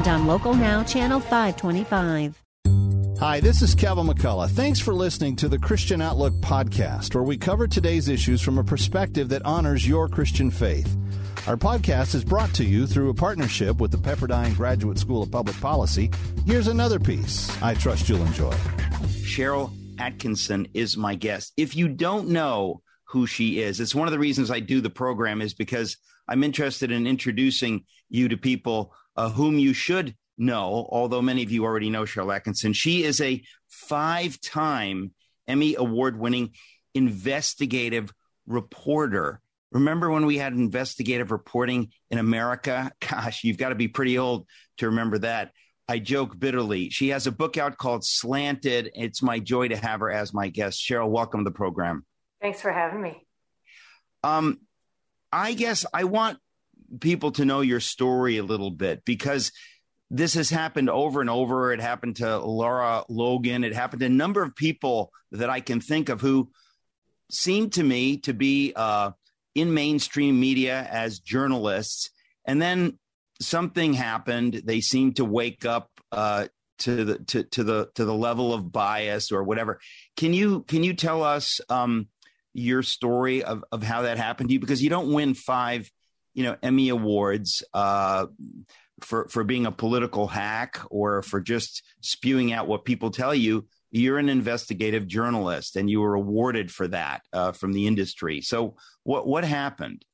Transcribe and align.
and 0.00 0.08
on 0.08 0.26
Local 0.26 0.54
Now, 0.54 0.82
Channel 0.82 1.20
525. 1.20 2.42
Hi, 3.18 3.38
this 3.40 3.60
is 3.60 3.74
Kevin 3.74 4.06
McCullough. 4.06 4.48
Thanks 4.48 4.80
for 4.80 4.94
listening 4.94 5.36
to 5.36 5.48
the 5.48 5.58
Christian 5.58 6.00
Outlook 6.00 6.32
podcast, 6.40 7.14
where 7.14 7.22
we 7.22 7.36
cover 7.36 7.68
today's 7.68 8.08
issues 8.08 8.40
from 8.40 8.56
a 8.56 8.64
perspective 8.64 9.28
that 9.28 9.44
honors 9.44 9.86
your 9.86 10.08
Christian 10.08 10.50
faith. 10.50 10.96
Our 11.46 11.56
podcast 11.56 12.14
is 12.14 12.24
brought 12.24 12.54
to 12.54 12.64
you 12.64 12.86
through 12.86 13.10
a 13.10 13.14
partnership 13.14 13.78
with 13.78 13.90
the 13.90 13.98
Pepperdine 13.98 14.56
Graduate 14.56 14.98
School 14.98 15.22
of 15.22 15.30
Public 15.30 15.60
Policy. 15.60 16.10
Here's 16.46 16.68
another 16.68 16.98
piece 16.98 17.50
I 17.62 17.74
trust 17.74 18.08
you'll 18.08 18.24
enjoy. 18.24 18.52
Sharyl 19.22 19.70
Attkisson 19.96 20.70
is 20.72 20.96
my 20.96 21.14
guest. 21.14 21.52
If 21.58 21.76
you 21.76 21.88
don't 21.88 22.28
know 22.28 22.80
who 23.04 23.26
she 23.26 23.60
is, 23.60 23.80
it's 23.80 23.94
one 23.94 24.08
of 24.08 24.12
the 24.12 24.18
reasons 24.18 24.50
I 24.50 24.60
do 24.60 24.80
the 24.80 24.88
program 24.88 25.42
is 25.42 25.52
because 25.52 25.98
I'm 26.26 26.42
interested 26.42 26.90
in 26.90 27.06
introducing 27.06 27.84
you 28.08 28.28
to 28.28 28.38
people 28.38 28.94
uh, 29.16 29.30
whom 29.30 29.58
you 29.58 29.72
should 29.72 30.14
know, 30.38 30.88
although 30.90 31.22
many 31.22 31.42
of 31.42 31.52
you 31.52 31.64
already 31.64 31.90
know 31.90 32.02
Sharyl 32.02 32.38
Attkisson. 32.38 32.74
She 32.74 33.04
is 33.04 33.20
a 33.20 33.42
five 33.68 34.40
time 34.40 35.12
Emmy 35.46 35.74
Award 35.74 36.18
winning 36.18 36.52
investigative 36.94 38.12
reporter. 38.46 39.40
Remember 39.72 40.10
when 40.10 40.26
we 40.26 40.38
had 40.38 40.52
investigative 40.52 41.30
reporting 41.30 41.92
in 42.10 42.18
America? 42.18 42.90
Gosh, 43.00 43.44
you've 43.44 43.58
got 43.58 43.68
to 43.68 43.74
be 43.74 43.88
pretty 43.88 44.18
old 44.18 44.46
to 44.78 44.86
remember 44.86 45.18
that. 45.18 45.52
I 45.88 45.98
joke 45.98 46.38
bitterly. 46.38 46.90
She 46.90 47.08
has 47.08 47.26
a 47.26 47.32
book 47.32 47.58
out 47.58 47.76
called 47.76 48.04
Slanted. 48.04 48.92
It's 48.94 49.22
my 49.22 49.40
joy 49.40 49.68
to 49.68 49.76
have 49.76 50.00
her 50.00 50.10
as 50.10 50.32
my 50.32 50.48
guest. 50.48 50.80
Sharyl, 50.80 51.08
welcome 51.08 51.40
to 51.40 51.50
the 51.50 51.54
program. 51.54 52.06
Thanks 52.40 52.60
for 52.60 52.70
having 52.70 53.02
me. 53.02 53.26
Um, 54.22 54.60
I 55.32 55.52
guess 55.54 55.84
I 55.92 56.04
want 56.04 56.38
people 57.00 57.32
to 57.32 57.44
know 57.44 57.60
your 57.60 57.80
story 57.80 58.38
a 58.38 58.42
little 58.42 58.70
bit 58.70 59.04
because 59.04 59.52
this 60.10 60.34
has 60.34 60.50
happened 60.50 60.90
over 60.90 61.20
and 61.20 61.30
over. 61.30 61.72
It 61.72 61.80
happened 61.80 62.16
to 62.16 62.38
Lara 62.38 63.04
Logan. 63.08 63.62
It 63.64 63.74
happened 63.74 64.00
to 64.00 64.06
a 64.06 64.10
number 64.10 64.42
of 64.42 64.56
people 64.56 65.12
that 65.32 65.50
I 65.50 65.60
can 65.60 65.80
think 65.80 66.08
of 66.08 66.20
who 66.20 66.50
seem 67.30 67.70
to 67.70 67.82
me 67.82 68.16
to 68.18 68.32
be 68.32 68.72
uh, 68.74 69.12
in 69.54 69.72
mainstream 69.72 70.40
media 70.40 70.86
as 70.90 71.20
journalists. 71.20 72.10
And 72.44 72.60
then 72.60 72.98
something 73.40 73.92
happened. 73.92 74.62
They 74.64 74.80
seem 74.80 75.14
to 75.14 75.24
wake 75.24 75.64
up 75.64 75.90
uh, 76.10 76.48
to 76.80 77.04
the 77.04 77.18
to, 77.18 77.44
to 77.44 77.64
the 77.64 77.90
to 77.94 78.04
the 78.04 78.14
level 78.14 78.52
of 78.52 78.72
bias 78.72 79.32
or 79.32 79.44
whatever. 79.44 79.80
Can 80.16 80.32
you 80.32 80.62
can 80.62 80.82
you 80.82 80.94
tell 80.94 81.22
us 81.22 81.60
um, 81.68 82.08
your 82.52 82.82
story 82.82 83.44
of 83.44 83.64
of 83.70 83.82
how 83.82 84.02
that 84.02 84.18
happened 84.18 84.48
to 84.48 84.54
you? 84.54 84.60
Because 84.60 84.82
you 84.82 84.90
don't 84.90 85.12
win 85.12 85.34
five, 85.34 85.90
you 86.40 86.46
know, 86.46 86.56
Emmy 86.62 86.88
awards. 86.88 87.62
Uh, 87.74 88.26
for 89.02 89.28
for 89.28 89.44
being 89.44 89.64
a 89.64 89.72
political 89.72 90.26
hack 90.26 90.78
or 90.90 91.22
for 91.22 91.40
just 91.40 91.82
spewing 92.02 92.52
out 92.52 92.68
what 92.68 92.84
people 92.84 93.10
tell 93.10 93.34
you 93.34 93.66
you're 93.90 94.18
an 94.18 94.28
investigative 94.28 95.06
journalist 95.06 95.74
and 95.74 95.88
you 95.90 96.00
were 96.00 96.14
awarded 96.14 96.70
for 96.70 96.86
that 96.86 97.22
uh, 97.32 97.50
from 97.50 97.72
the 97.72 97.86
industry. 97.86 98.42
So 98.42 98.76
what 99.04 99.26
what 99.26 99.42
happened? 99.42 100.04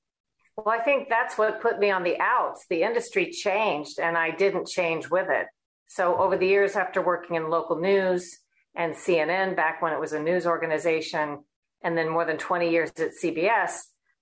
Well 0.57 0.69
i 0.69 0.83
think 0.83 1.09
that's 1.09 1.37
what 1.37 1.61
put 1.61 1.81
me 1.81 1.91
on 1.91 2.05
the 2.05 2.17
outs. 2.21 2.65
The 2.71 2.83
industry 2.83 3.31
changed 3.33 3.99
and 3.99 4.17
i 4.17 4.31
didn't 4.31 4.69
change 4.69 5.11
with 5.11 5.29
it. 5.31 5.47
So 5.89 6.17
over 6.17 6.37
the 6.37 6.47
years 6.47 6.77
after 6.77 7.03
working 7.03 7.35
in 7.35 7.51
local 7.51 7.77
news 7.81 8.39
and 8.77 8.95
cnn 8.95 9.57
back 9.57 9.83
when 9.83 9.93
it 9.93 10.01
was 10.01 10.13
a 10.13 10.21
news 10.21 10.47
organization 10.47 11.41
and 11.83 11.99
then 11.99 12.09
more 12.09 12.25
than 12.25 12.39
20 12.39 12.71
years 12.71 12.91
at 12.99 13.11
cbs 13.23 13.73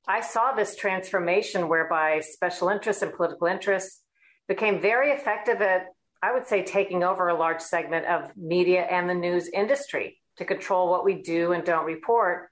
i 0.06 0.20
saw 0.20 0.52
this 0.52 0.76
transformation 0.76 1.68
whereby 1.68 2.20
special 2.20 2.68
interests 2.68 3.02
and 3.02 3.12
political 3.12 3.46
interests 3.46 4.04
became 4.48 4.80
very 4.80 5.10
effective 5.10 5.60
at, 5.60 5.86
I 6.22 6.32
would 6.32 6.46
say, 6.46 6.62
taking 6.62 7.02
over 7.02 7.28
a 7.28 7.38
large 7.38 7.60
segment 7.60 8.06
of 8.06 8.36
media 8.36 8.82
and 8.82 9.08
the 9.08 9.14
news 9.14 9.48
industry 9.48 10.20
to 10.36 10.44
control 10.44 10.90
what 10.90 11.04
we 11.04 11.22
do 11.22 11.52
and 11.52 11.64
don't 11.64 11.86
report. 11.86 12.48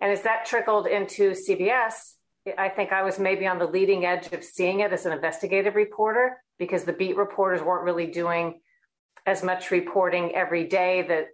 And 0.00 0.12
as 0.12 0.22
that 0.22 0.46
trickled 0.46 0.86
into 0.86 1.32
CBS, 1.32 2.12
I 2.56 2.68
think 2.68 2.92
I 2.92 3.02
was 3.02 3.18
maybe 3.18 3.46
on 3.46 3.58
the 3.58 3.66
leading 3.66 4.04
edge 4.04 4.32
of 4.32 4.44
seeing 4.44 4.80
it 4.80 4.92
as 4.92 5.04
an 5.04 5.12
investigative 5.12 5.74
reporter 5.74 6.36
because 6.58 6.84
the 6.84 6.92
beat 6.92 7.16
reporters 7.16 7.62
weren't 7.62 7.84
really 7.84 8.06
doing 8.06 8.60
as 9.26 9.42
much 9.42 9.70
reporting 9.70 10.34
every 10.34 10.64
day 10.64 11.04
that 11.08 11.26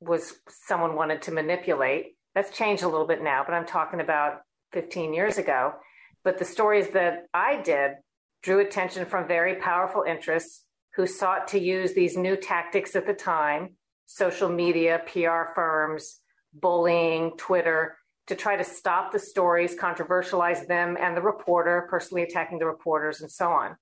was 0.00 0.34
someone 0.48 0.96
wanted 0.96 1.22
to 1.22 1.30
manipulate. 1.32 2.16
That's 2.34 2.50
changed 2.50 2.82
a 2.82 2.88
little 2.88 3.06
bit 3.06 3.22
now, 3.22 3.44
but 3.46 3.54
I'm 3.54 3.66
talking 3.66 4.00
about 4.00 4.40
15 4.76 5.14
years 5.14 5.38
ago. 5.38 5.72
But 6.22 6.38
the 6.38 6.44
stories 6.44 6.90
that 6.90 7.28
I 7.32 7.62
did 7.62 7.92
drew 8.42 8.60
attention 8.60 9.06
from 9.06 9.26
very 9.26 9.54
powerful 9.54 10.02
interests 10.06 10.64
who 10.96 11.06
sought 11.06 11.48
to 11.48 11.58
use 11.58 11.94
these 11.94 12.14
new 12.14 12.36
tactics 12.36 12.94
at 12.94 13.06
the 13.06 13.14
time 13.14 13.76
social 14.08 14.50
media, 14.50 15.00
PR 15.10 15.52
firms, 15.54 16.20
bullying, 16.52 17.32
Twitter 17.38 17.96
to 18.26 18.34
try 18.36 18.54
to 18.56 18.64
stop 18.64 19.12
the 19.12 19.18
stories, 19.18 19.74
controversialize 19.74 20.66
them 20.68 20.96
and 21.00 21.16
the 21.16 21.22
reporter, 21.22 21.86
personally 21.88 22.22
attacking 22.22 22.58
the 22.58 22.66
reporters, 22.66 23.22
and 23.22 23.30
so 23.30 23.48
on. 23.48 23.76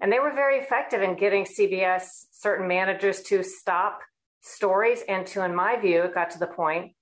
And 0.00 0.12
they 0.12 0.18
were 0.18 0.34
very 0.34 0.58
effective 0.58 1.00
in 1.00 1.14
getting 1.16 1.44
CBS 1.44 2.02
certain 2.32 2.66
managers 2.66 3.22
to 3.22 3.44
stop 3.44 4.00
stories 4.40 5.00
and 5.08 5.26
to, 5.28 5.44
in 5.44 5.54
my 5.54 5.78
view, 5.80 6.02
it 6.02 6.14
got 6.14 6.30
to 6.30 6.38
the 6.38 6.46
point 6.48 6.92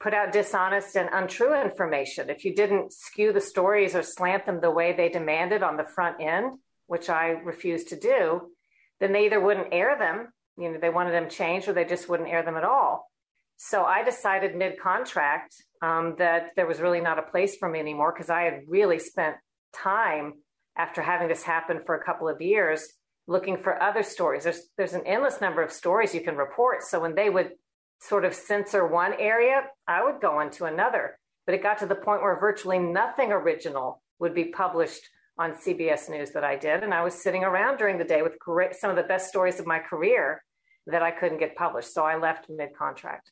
put 0.00 0.14
out 0.14 0.32
dishonest 0.32 0.96
and 0.96 1.10
untrue 1.12 1.54
information, 1.54 2.30
if 2.30 2.44
you 2.44 2.54
didn't 2.54 2.92
skew 2.92 3.32
the 3.32 3.40
stories 3.40 3.94
or 3.94 4.02
slant 4.02 4.46
them 4.46 4.60
the 4.60 4.70
way 4.70 4.94
they 4.94 5.10
demanded 5.10 5.62
on 5.62 5.76
the 5.76 5.84
front 5.84 6.20
end, 6.20 6.58
which 6.86 7.10
I 7.10 7.28
refused 7.28 7.88
to 7.88 8.00
do, 8.00 8.50
then 8.98 9.12
they 9.12 9.26
either 9.26 9.40
wouldn't 9.40 9.72
air 9.72 9.96
them, 9.98 10.32
you 10.58 10.72
know, 10.72 10.78
they 10.80 10.90
wanted 10.90 11.12
them 11.12 11.28
changed, 11.28 11.68
or 11.68 11.72
they 11.72 11.84
just 11.84 12.08
wouldn't 12.08 12.28
air 12.28 12.42
them 12.42 12.56
at 12.56 12.64
all. 12.64 13.10
So 13.56 13.84
I 13.84 14.02
decided 14.02 14.56
mid 14.56 14.80
contract 14.80 15.54
um, 15.82 16.14
that 16.18 16.52
there 16.56 16.66
was 16.66 16.80
really 16.80 17.00
not 17.00 17.18
a 17.18 17.30
place 17.30 17.56
for 17.56 17.68
me 17.68 17.78
anymore 17.78 18.12
because 18.12 18.30
I 18.30 18.42
had 18.42 18.62
really 18.66 18.98
spent 18.98 19.36
time 19.74 20.34
after 20.76 21.02
having 21.02 21.28
this 21.28 21.42
happen 21.42 21.80
for 21.84 21.94
a 21.94 22.02
couple 22.02 22.26
of 22.26 22.40
years 22.40 22.88
looking 23.26 23.62
for 23.62 23.80
other 23.82 24.02
stories. 24.02 24.44
There's 24.44 24.62
there's 24.78 24.94
an 24.94 25.06
endless 25.06 25.42
number 25.42 25.62
of 25.62 25.72
stories 25.72 26.14
you 26.14 26.22
can 26.22 26.36
report. 26.36 26.82
So 26.82 27.00
when 27.00 27.14
they 27.14 27.28
would 27.28 27.52
sort 28.00 28.24
of 28.24 28.34
censor 28.34 28.86
one 28.86 29.14
area, 29.18 29.62
I 29.86 30.04
would 30.04 30.20
go 30.20 30.40
into 30.40 30.64
another. 30.64 31.18
But 31.46 31.54
it 31.54 31.62
got 31.62 31.78
to 31.78 31.86
the 31.86 31.94
point 31.94 32.22
where 32.22 32.38
virtually 32.38 32.78
nothing 32.78 33.32
original 33.32 34.02
would 34.18 34.34
be 34.34 34.46
published 34.46 35.02
on 35.38 35.52
CBS 35.52 36.08
News 36.10 36.32
that 36.32 36.44
I 36.44 36.56
did. 36.56 36.82
And 36.82 36.92
I 36.92 37.02
was 37.02 37.14
sitting 37.14 37.44
around 37.44 37.78
during 37.78 37.98
the 37.98 38.04
day 38.04 38.22
with 38.22 38.38
great, 38.38 38.74
some 38.74 38.90
of 38.90 38.96
the 38.96 39.02
best 39.02 39.28
stories 39.28 39.58
of 39.58 39.66
my 39.66 39.78
career 39.78 40.42
that 40.86 41.02
I 41.02 41.10
couldn't 41.10 41.38
get 41.38 41.56
published. 41.56 41.92
So 41.94 42.04
I 42.04 42.16
left 42.16 42.46
mid 42.48 42.76
contract. 42.76 43.30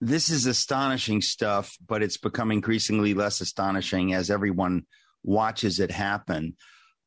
This 0.00 0.30
is 0.30 0.46
astonishing 0.46 1.20
stuff, 1.20 1.76
but 1.86 2.02
it's 2.02 2.16
become 2.16 2.50
increasingly 2.50 3.14
less 3.14 3.40
astonishing 3.40 4.14
as 4.14 4.30
everyone 4.30 4.86
watches 5.22 5.78
it 5.78 5.90
happen. 5.90 6.56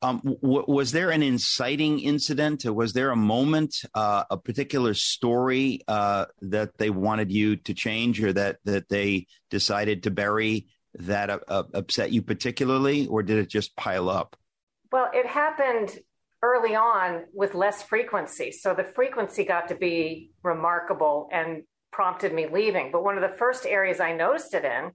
Um, 0.04 0.20
w- 0.42 0.64
was 0.68 0.92
there 0.92 1.10
an 1.10 1.22
inciting 1.22 1.98
incident? 1.98 2.66
Was 2.66 2.92
there 2.92 3.10
a 3.10 3.16
moment, 3.16 3.76
uh, 3.94 4.24
a 4.28 4.36
particular 4.36 4.92
story 4.92 5.80
uh, 5.88 6.26
that 6.42 6.76
they 6.76 6.90
wanted 6.90 7.32
you 7.32 7.56
to 7.56 7.72
change, 7.72 8.22
or 8.22 8.32
that 8.34 8.58
that 8.64 8.90
they 8.90 9.26
decided 9.48 10.02
to 10.02 10.10
bury 10.10 10.66
that 10.98 11.30
uh, 11.30 11.38
uh, 11.48 11.62
upset 11.72 12.12
you 12.12 12.20
particularly, 12.20 13.06
or 13.06 13.22
did 13.22 13.38
it 13.38 13.48
just 13.48 13.74
pile 13.76 14.10
up? 14.10 14.36
Well, 14.92 15.10
it 15.14 15.26
happened 15.26 15.98
early 16.42 16.74
on 16.74 17.24
with 17.32 17.54
less 17.54 17.82
frequency, 17.82 18.52
so 18.52 18.74
the 18.74 18.84
frequency 18.84 19.44
got 19.44 19.68
to 19.68 19.74
be 19.74 20.32
remarkable 20.42 21.30
and 21.32 21.62
prompted 21.92 22.34
me 22.34 22.46
leaving. 22.46 22.92
But 22.92 23.04
one 23.04 23.16
of 23.16 23.22
the 23.22 23.36
first 23.38 23.64
areas 23.64 24.00
I 24.00 24.12
noticed 24.12 24.52
it 24.52 24.66
in 24.66 24.90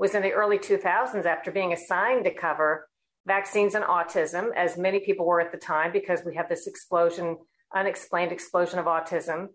was 0.00 0.16
in 0.16 0.22
the 0.22 0.32
early 0.32 0.58
2000s 0.58 1.26
after 1.26 1.52
being 1.52 1.72
assigned 1.72 2.24
to 2.24 2.34
cover 2.34 2.88
vaccines 3.28 3.74
and 3.76 3.84
autism, 3.84 4.48
as 4.56 4.76
many 4.76 4.98
people 4.98 5.26
were 5.26 5.40
at 5.40 5.52
the 5.52 5.58
time, 5.58 5.92
because 5.92 6.20
we 6.24 6.34
have 6.34 6.48
this 6.48 6.66
explosion, 6.66 7.36
unexplained 7.76 8.32
explosion 8.32 8.78
of 8.78 8.86
autism 8.86 9.48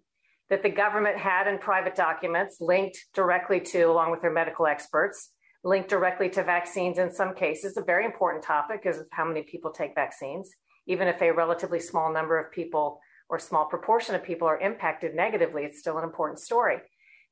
that 0.50 0.62
the 0.62 0.70
government 0.70 1.18
had 1.18 1.48
in 1.48 1.58
private 1.58 1.96
documents 1.96 2.58
linked 2.62 2.98
directly 3.14 3.60
to, 3.60 3.84
along 3.84 4.12
with 4.12 4.22
their 4.22 4.32
medical 4.32 4.68
experts, 4.68 5.32
linked 5.64 5.90
directly 5.90 6.30
to 6.30 6.44
vaccines 6.44 7.00
in 7.00 7.12
some 7.12 7.34
cases. 7.34 7.76
A 7.76 7.84
very 7.84 8.06
important 8.06 8.44
topic 8.44 8.82
is 8.86 9.00
of 9.00 9.08
how 9.12 9.26
many 9.26 9.42
people 9.42 9.72
take 9.72 9.96
vaccines, 9.96 10.52
even 10.86 11.08
if 11.08 11.22
a 11.22 11.32
relatively 11.32 11.80
small 11.80 12.14
number 12.14 12.38
of 12.38 12.52
people 12.52 13.00
or 13.30 13.40
small 13.40 13.66
proportion 13.66 14.14
of 14.14 14.24
people 14.24 14.48
are 14.48 14.60
impacted 14.60 15.16
negatively, 15.16 15.64
it's 15.64 15.80
still 15.80 15.98
an 15.98 16.04
important 16.04 16.40
story. 16.40 16.78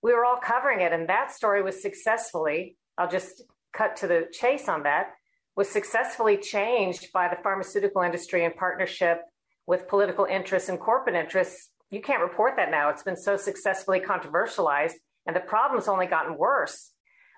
We 0.01 0.13
were 0.13 0.25
all 0.25 0.39
covering 0.41 0.81
it, 0.81 0.91
and 0.93 1.07
that 1.09 1.31
story 1.31 1.61
was 1.61 1.81
successfully, 1.81 2.77
I'll 2.97 3.09
just 3.09 3.43
cut 3.73 3.97
to 3.97 4.07
the 4.07 4.25
chase 4.31 4.67
on 4.67 4.83
that, 4.83 5.11
was 5.55 5.69
successfully 5.69 6.37
changed 6.37 7.11
by 7.13 7.27
the 7.27 7.41
pharmaceutical 7.43 8.01
industry 8.01 8.45
in 8.45 8.51
partnership 8.53 9.21
with 9.67 9.87
political 9.87 10.25
interests 10.25 10.69
and 10.69 10.79
corporate 10.79 11.15
interests. 11.15 11.69
You 11.89 12.01
can't 12.01 12.21
report 12.21 12.55
that 12.55 12.71
now. 12.71 12.89
It's 12.89 13.03
been 13.03 13.17
so 13.17 13.37
successfully 13.37 13.99
controversialized, 13.99 14.95
and 15.25 15.35
the 15.35 15.41
problem's 15.41 15.87
only 15.87 16.07
gotten 16.07 16.37
worse. 16.37 16.91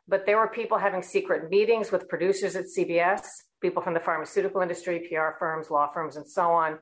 But 0.08 0.26
there 0.26 0.38
were 0.38 0.48
people 0.48 0.78
having 0.78 1.02
secret 1.02 1.50
meetings 1.50 1.92
with 1.92 2.10
producers 2.10 2.56
at 2.56 2.66
CBS, 2.66 3.26
people 3.62 3.82
from 3.82 3.94
the 3.94 4.00
pharmaceutical 4.00 4.62
industry, 4.62 5.08
PR 5.10 5.38
firms, 5.40 5.70
law 5.72 5.88
firms, 5.88 6.18
and 6.18 6.28
so 6.28 6.52
on, 6.52 6.80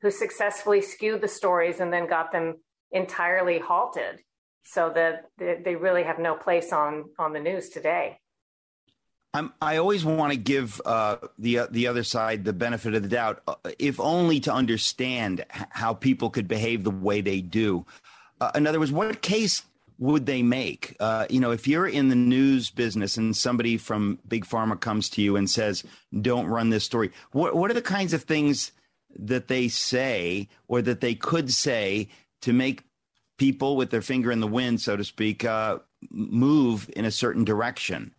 who 0.00 0.10
successfully 0.10 0.80
skewed 0.80 1.20
the 1.20 1.28
stories 1.28 1.80
and 1.80 1.92
then 1.92 2.08
got 2.08 2.32
them 2.32 2.56
entirely 2.90 3.58
halted 3.58 4.20
so 4.64 4.90
that 4.94 5.26
they 5.38 5.76
really 5.76 6.04
have 6.04 6.18
no 6.18 6.34
place 6.34 6.72
on, 6.72 7.04
on 7.18 7.32
the 7.32 7.40
news 7.40 7.68
today. 7.68 8.18
I'm, 9.34 9.52
i 9.62 9.78
always 9.78 10.04
want 10.04 10.32
to 10.32 10.38
give 10.38 10.80
uh, 10.84 11.16
the 11.38 11.60
the 11.70 11.86
other 11.86 12.04
side 12.04 12.44
the 12.44 12.52
benefit 12.52 12.94
of 12.94 13.02
the 13.02 13.08
doubt, 13.08 13.42
uh, 13.48 13.54
if 13.78 13.98
only 13.98 14.40
to 14.40 14.52
understand 14.52 15.44
how 15.48 15.94
people 15.94 16.28
could 16.28 16.48
behave 16.48 16.84
the 16.84 16.90
way 16.90 17.22
they 17.22 17.40
do. 17.40 17.86
Uh, 18.40 18.50
in 18.54 18.66
other 18.66 18.78
words, 18.78 18.92
what 18.92 19.22
case 19.22 19.62
would 19.98 20.26
they 20.26 20.42
make? 20.42 20.96
Uh, 21.00 21.26
you 21.30 21.40
know, 21.40 21.50
if 21.50 21.66
you're 21.66 21.86
in 21.86 22.08
the 22.08 22.14
news 22.14 22.70
business 22.70 23.16
and 23.16 23.34
somebody 23.34 23.78
from 23.78 24.18
Big 24.28 24.44
Pharma 24.44 24.78
comes 24.78 25.08
to 25.10 25.22
you 25.22 25.36
and 25.36 25.48
says, 25.48 25.82
"Don't 26.20 26.46
run 26.46 26.68
this 26.68 26.84
story," 26.84 27.10
what 27.30 27.56
what 27.56 27.70
are 27.70 27.74
the 27.74 27.82
kinds 27.82 28.12
of 28.12 28.24
things 28.24 28.72
that 29.18 29.48
they 29.48 29.68
say 29.68 30.48
or 30.68 30.82
that 30.82 31.00
they 31.00 31.14
could 31.14 31.50
say 31.50 32.08
to 32.42 32.52
make 32.52 32.84
people 33.38 33.76
with 33.76 33.90
their 33.90 34.02
finger 34.02 34.30
in 34.30 34.40
the 34.40 34.46
wind, 34.46 34.80
so 34.80 34.96
to 34.96 35.04
speak, 35.04 35.46
move 36.10 36.90
in 36.94 37.06
a 37.06 37.10
certain 37.10 37.44
direction? 37.44 38.14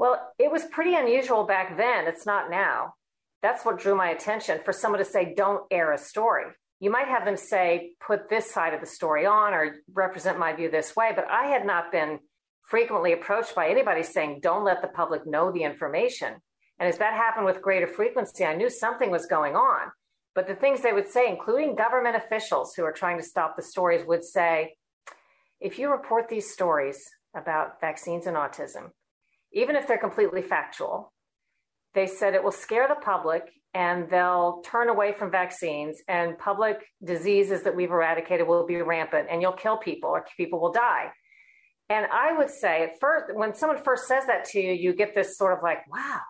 Well, 0.00 0.32
it 0.38 0.50
was 0.50 0.64
pretty 0.64 0.94
unusual 0.94 1.44
back 1.44 1.76
then. 1.76 2.06
It's 2.06 2.24
not 2.24 2.50
now. 2.50 2.94
That's 3.42 3.66
what 3.66 3.78
drew 3.78 3.94
my 3.94 4.08
attention 4.08 4.60
for 4.64 4.72
someone 4.72 4.98
to 4.98 5.04
say, 5.04 5.34
don't 5.36 5.64
air 5.70 5.92
a 5.92 5.98
story. 5.98 6.46
You 6.80 6.90
might 6.90 7.08
have 7.08 7.26
them 7.26 7.36
say, 7.36 7.90
put 8.00 8.30
this 8.30 8.50
side 8.50 8.72
of 8.72 8.80
the 8.80 8.86
story 8.86 9.26
on 9.26 9.52
or 9.52 9.76
represent 9.92 10.38
my 10.38 10.54
view 10.54 10.70
this 10.70 10.96
way. 10.96 11.12
But 11.14 11.30
I 11.30 11.48
had 11.48 11.66
not 11.66 11.92
been 11.92 12.18
frequently 12.62 13.12
approached 13.12 13.54
by 13.54 13.68
anybody 13.68 14.02
saying, 14.02 14.40
don't 14.42 14.64
let 14.64 14.80
the 14.80 14.88
public 14.88 15.26
know 15.26 15.52
the 15.52 15.64
information. 15.64 16.36
And 16.78 16.88
as 16.88 16.96
that 16.96 17.12
happened 17.12 17.44
with 17.44 17.60
greater 17.60 17.86
frequency, 17.86 18.46
I 18.46 18.56
knew 18.56 18.70
something 18.70 19.10
was 19.10 19.26
going 19.26 19.54
on. 19.54 19.92
But 20.34 20.48
the 20.48 20.54
things 20.54 20.80
they 20.80 20.94
would 20.94 21.10
say, 21.10 21.28
including 21.28 21.76
government 21.76 22.16
officials 22.16 22.72
who 22.74 22.84
are 22.84 22.92
trying 22.92 23.18
to 23.18 23.22
stop 23.22 23.54
the 23.54 23.62
stories, 23.62 24.06
would 24.06 24.24
say, 24.24 24.76
if 25.60 25.78
you 25.78 25.90
report 25.90 26.30
these 26.30 26.50
stories 26.50 27.04
about 27.36 27.82
vaccines 27.82 28.26
and 28.26 28.38
autism, 28.38 28.92
even 29.52 29.76
if 29.76 29.86
they're 29.86 29.98
completely 29.98 30.42
factual. 30.42 31.12
They 31.94 32.06
said 32.06 32.34
it 32.34 32.44
will 32.44 32.52
scare 32.52 32.86
the 32.88 32.94
public 32.94 33.42
and 33.74 34.10
they'll 34.10 34.62
turn 34.64 34.88
away 34.88 35.12
from 35.12 35.30
vaccines, 35.30 36.02
and 36.08 36.36
public 36.38 36.78
diseases 37.04 37.62
that 37.62 37.76
we've 37.76 37.90
eradicated 37.90 38.48
will 38.48 38.66
be 38.66 38.82
rampant, 38.82 39.28
and 39.30 39.40
you'll 39.40 39.52
kill 39.52 39.76
people 39.76 40.10
or 40.10 40.26
people 40.36 40.60
will 40.60 40.72
die. 40.72 41.06
And 41.88 42.06
I 42.12 42.36
would 42.36 42.50
say 42.50 42.82
at 42.82 42.98
first, 43.00 43.34
when 43.34 43.54
someone 43.54 43.82
first 43.82 44.08
says 44.08 44.26
that 44.26 44.44
to 44.46 44.60
you, 44.60 44.72
you 44.72 44.92
get 44.92 45.14
this 45.14 45.36
sort 45.36 45.56
of 45.56 45.62
like, 45.62 45.78
wow. 45.88 46.20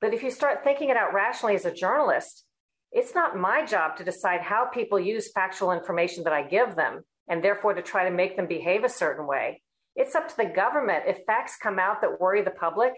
But 0.00 0.14
if 0.14 0.22
you 0.22 0.30
start 0.30 0.64
thinking 0.64 0.88
it 0.90 0.96
out 0.96 1.14
rationally 1.14 1.54
as 1.54 1.64
a 1.64 1.72
journalist, 1.72 2.44
it's 2.92 3.14
not 3.14 3.36
my 3.36 3.64
job 3.64 3.96
to 3.96 4.04
decide 4.04 4.40
how 4.40 4.66
people 4.66 4.98
use 4.98 5.32
factual 5.32 5.72
information 5.72 6.24
that 6.24 6.32
I 6.32 6.42
give 6.42 6.76
them 6.76 7.02
and 7.28 7.44
therefore 7.44 7.74
to 7.74 7.82
try 7.82 8.08
to 8.08 8.14
make 8.14 8.36
them 8.36 8.46
behave 8.46 8.82
a 8.84 8.88
certain 8.88 9.26
way. 9.26 9.62
It's 10.00 10.14
up 10.14 10.28
to 10.28 10.36
the 10.38 10.46
government. 10.46 11.04
If 11.06 11.26
facts 11.26 11.58
come 11.62 11.78
out 11.78 12.00
that 12.00 12.18
worry 12.18 12.40
the 12.40 12.52
public, 12.52 12.94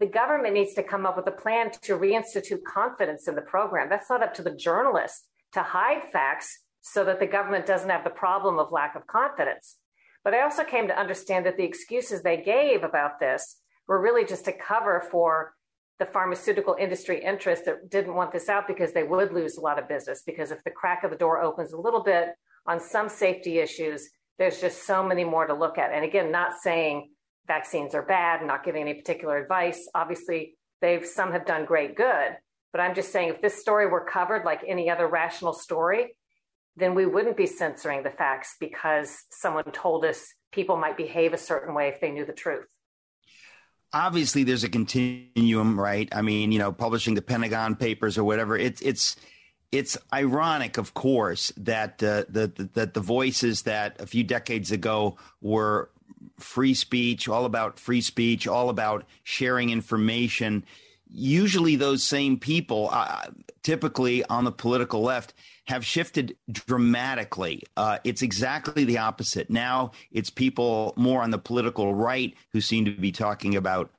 the 0.00 0.06
government 0.06 0.52
needs 0.52 0.74
to 0.74 0.82
come 0.82 1.06
up 1.06 1.16
with 1.16 1.28
a 1.28 1.30
plan 1.30 1.70
to 1.82 1.96
reinstitute 1.96 2.64
confidence 2.64 3.28
in 3.28 3.36
the 3.36 3.42
program. 3.42 3.88
That's 3.88 4.10
not 4.10 4.24
up 4.24 4.34
to 4.34 4.42
the 4.42 4.56
journalist 4.56 5.28
to 5.52 5.62
hide 5.62 6.10
facts 6.12 6.64
so 6.80 7.04
that 7.04 7.20
the 7.20 7.26
government 7.28 7.66
doesn't 7.66 7.88
have 7.88 8.02
the 8.02 8.10
problem 8.10 8.58
of 8.58 8.72
lack 8.72 8.96
of 8.96 9.06
confidence. 9.06 9.76
But 10.24 10.34
I 10.34 10.42
also 10.42 10.64
came 10.64 10.88
to 10.88 10.98
understand 10.98 11.46
that 11.46 11.56
the 11.56 11.62
excuses 11.62 12.22
they 12.22 12.38
gave 12.38 12.82
about 12.82 13.20
this 13.20 13.60
were 13.86 14.02
really 14.02 14.24
just 14.24 14.48
a 14.48 14.52
cover 14.52 15.06
for 15.08 15.54
the 16.00 16.04
pharmaceutical 16.06 16.74
industry 16.80 17.22
interests 17.22 17.64
that 17.66 17.88
didn't 17.88 18.16
want 18.16 18.32
this 18.32 18.48
out 18.48 18.66
because 18.66 18.92
they 18.92 19.04
would 19.04 19.32
lose 19.32 19.56
a 19.56 19.60
lot 19.60 19.78
of 19.78 19.88
business. 19.88 20.24
Because 20.26 20.50
if 20.50 20.64
the 20.64 20.72
crack 20.72 21.04
of 21.04 21.12
the 21.12 21.16
door 21.16 21.40
opens 21.40 21.72
a 21.72 21.80
little 21.80 22.02
bit 22.02 22.30
on 22.66 22.80
some 22.80 23.08
safety 23.08 23.60
issues, 23.60 24.10
there's 24.40 24.58
just 24.58 24.86
so 24.86 25.06
many 25.06 25.22
more 25.22 25.46
to 25.46 25.52
look 25.52 25.76
at. 25.76 25.92
And 25.92 26.02
again, 26.02 26.32
not 26.32 26.54
saying 26.60 27.10
vaccines 27.46 27.94
are 27.94 28.02
bad, 28.02 28.44
not 28.44 28.64
giving 28.64 28.80
any 28.80 28.94
particular 28.94 29.36
advice. 29.36 29.86
Obviously, 29.94 30.56
they've 30.80 31.04
some 31.06 31.32
have 31.32 31.44
done 31.44 31.66
great 31.66 31.94
good. 31.94 32.38
But 32.72 32.80
I'm 32.80 32.94
just 32.94 33.12
saying 33.12 33.28
if 33.28 33.42
this 33.42 33.60
story 33.60 33.86
were 33.86 34.02
covered 34.02 34.46
like 34.46 34.62
any 34.66 34.88
other 34.88 35.06
rational 35.06 35.52
story, 35.52 36.16
then 36.74 36.94
we 36.94 37.04
wouldn't 37.04 37.36
be 37.36 37.46
censoring 37.46 38.02
the 38.02 38.10
facts 38.10 38.56
because 38.58 39.24
someone 39.30 39.70
told 39.72 40.06
us 40.06 40.24
people 40.52 40.78
might 40.78 40.96
behave 40.96 41.34
a 41.34 41.38
certain 41.38 41.74
way 41.74 41.88
if 41.88 42.00
they 42.00 42.10
knew 42.10 42.24
the 42.24 42.32
truth. 42.32 42.64
Obviously, 43.92 44.44
there's 44.44 44.64
a 44.64 44.70
continuum, 44.70 45.78
right? 45.78 46.08
I 46.12 46.22
mean, 46.22 46.50
you 46.50 46.58
know, 46.58 46.72
publishing 46.72 47.14
the 47.14 47.22
Pentagon 47.22 47.76
Papers 47.76 48.16
or 48.16 48.24
whatever. 48.24 48.56
It's 48.56 48.80
it's 48.80 49.16
it's 49.72 49.96
ironic, 50.12 50.78
of 50.78 50.94
course, 50.94 51.52
that 51.56 52.02
uh, 52.02 52.24
the, 52.28 52.52
the, 52.54 52.70
that 52.74 52.94
the 52.94 53.00
voices 53.00 53.62
that 53.62 54.00
a 54.00 54.06
few 54.06 54.24
decades 54.24 54.72
ago 54.72 55.16
were 55.40 55.90
free 56.38 56.74
speech, 56.74 57.28
all 57.28 57.44
about 57.44 57.78
free 57.78 58.00
speech, 58.00 58.48
all 58.48 58.68
about 58.68 59.04
sharing 59.22 59.70
information. 59.70 60.64
Usually, 61.08 61.76
those 61.76 62.02
same 62.02 62.38
people, 62.38 62.88
uh, 62.90 63.26
typically 63.62 64.24
on 64.24 64.44
the 64.44 64.52
political 64.52 65.02
left, 65.02 65.34
have 65.66 65.84
shifted 65.84 66.36
dramatically. 66.50 67.62
Uh, 67.76 67.98
it's 68.02 68.22
exactly 68.22 68.84
the 68.84 68.98
opposite. 68.98 69.50
Now 69.50 69.92
it's 70.10 70.30
people 70.30 70.94
more 70.96 71.22
on 71.22 71.30
the 71.30 71.38
political 71.38 71.94
right 71.94 72.34
who 72.52 72.60
seem 72.60 72.84
to 72.86 72.90
be 72.90 73.12
talking 73.12 73.54
about 73.54 73.90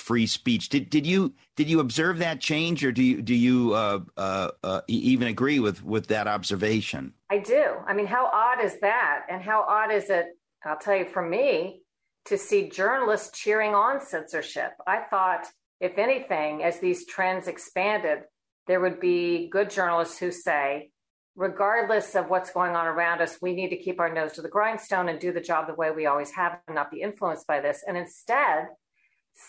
free 0.00 0.26
speech. 0.26 0.68
Did 0.68 0.90
did 0.90 1.06
you 1.06 1.34
did 1.56 1.68
you 1.68 1.80
observe 1.80 2.18
that 2.18 2.40
change, 2.40 2.84
or 2.84 2.92
do 2.92 3.02
you 3.02 3.22
do 3.22 3.34
you 3.34 3.74
uh, 3.74 4.00
uh, 4.16 4.50
uh, 4.62 4.80
even 4.88 5.28
agree 5.28 5.60
with 5.60 5.84
with 5.84 6.06
that 6.08 6.26
observation? 6.26 7.12
I 7.30 7.38
do. 7.38 7.74
I 7.86 7.94
mean, 7.94 8.06
how 8.06 8.26
odd 8.26 8.64
is 8.64 8.80
that? 8.80 9.26
And 9.28 9.42
how 9.42 9.64
odd 9.68 9.92
is 9.92 10.10
it? 10.10 10.26
I'll 10.64 10.78
tell 10.78 10.96
you, 10.96 11.06
for 11.06 11.22
me, 11.22 11.82
to 12.26 12.36
see 12.38 12.68
journalists 12.68 13.38
cheering 13.38 13.74
on 13.74 14.00
censorship. 14.00 14.72
I 14.86 15.00
thought, 15.10 15.46
if 15.80 15.98
anything, 15.98 16.62
as 16.62 16.78
these 16.78 17.06
trends 17.06 17.46
expanded, 17.46 18.20
there 18.66 18.80
would 18.80 19.00
be 19.00 19.48
good 19.48 19.70
journalists 19.70 20.18
who 20.18 20.30
say, 20.30 20.90
regardless 21.36 22.14
of 22.16 22.28
what's 22.28 22.50
going 22.50 22.74
on 22.74 22.86
around 22.86 23.22
us, 23.22 23.38
we 23.40 23.54
need 23.54 23.70
to 23.70 23.76
keep 23.76 24.00
our 24.00 24.12
nose 24.12 24.32
to 24.32 24.42
the 24.42 24.48
grindstone 24.48 25.08
and 25.08 25.20
do 25.20 25.32
the 25.32 25.40
job 25.40 25.68
the 25.68 25.74
way 25.74 25.90
we 25.90 26.06
always 26.06 26.32
have 26.32 26.58
and 26.66 26.74
not 26.74 26.90
be 26.90 27.00
influenced 27.00 27.46
by 27.46 27.60
this. 27.60 27.82
And 27.86 27.96
instead, 27.96 28.66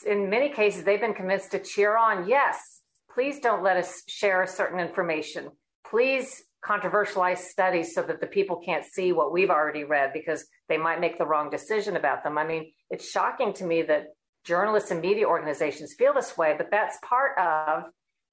in 0.06 0.30
many 0.30 0.50
cases, 0.50 0.84
they've 0.84 1.00
been 1.00 1.14
convinced 1.14 1.52
to 1.52 1.60
cheer 1.60 1.98
on. 1.98 2.28
Yes, 2.28 2.82
please 3.14 3.40
don't 3.40 3.64
let 3.64 3.78
us 3.78 4.04
share 4.08 4.46
certain 4.46 4.80
information. 4.80 5.50
Please 5.86 6.44
controversialize 6.64 7.38
studies 7.38 7.94
so 7.94 8.02
that 8.04 8.20
the 8.20 8.28
people 8.28 8.62
can't 8.66 8.84
see 8.84 9.12
what 9.12 9.32
we've 9.32 9.50
already 9.50 9.84
read 9.84 10.12
because 10.14 10.46
they 10.68 10.78
might 10.78 11.00
make 11.00 11.18
the 11.18 11.26
wrong 11.26 11.50
decision 11.50 11.96
about 11.96 12.24
them. 12.24 12.38
I 12.38 12.46
mean, 12.46 12.72
it's 12.90 13.10
shocking 13.10 13.54
to 13.54 13.64
me 13.64 13.82
that 13.84 14.08
journalists 14.44 14.92
and 14.92 15.02
media 15.02 15.26
organizations 15.26 15.96
feel 15.98 16.14
this 16.14 16.38
way, 16.38 16.56
but 16.58 16.70
that's 16.70 16.98
part 17.04 17.38
of, 17.40 17.84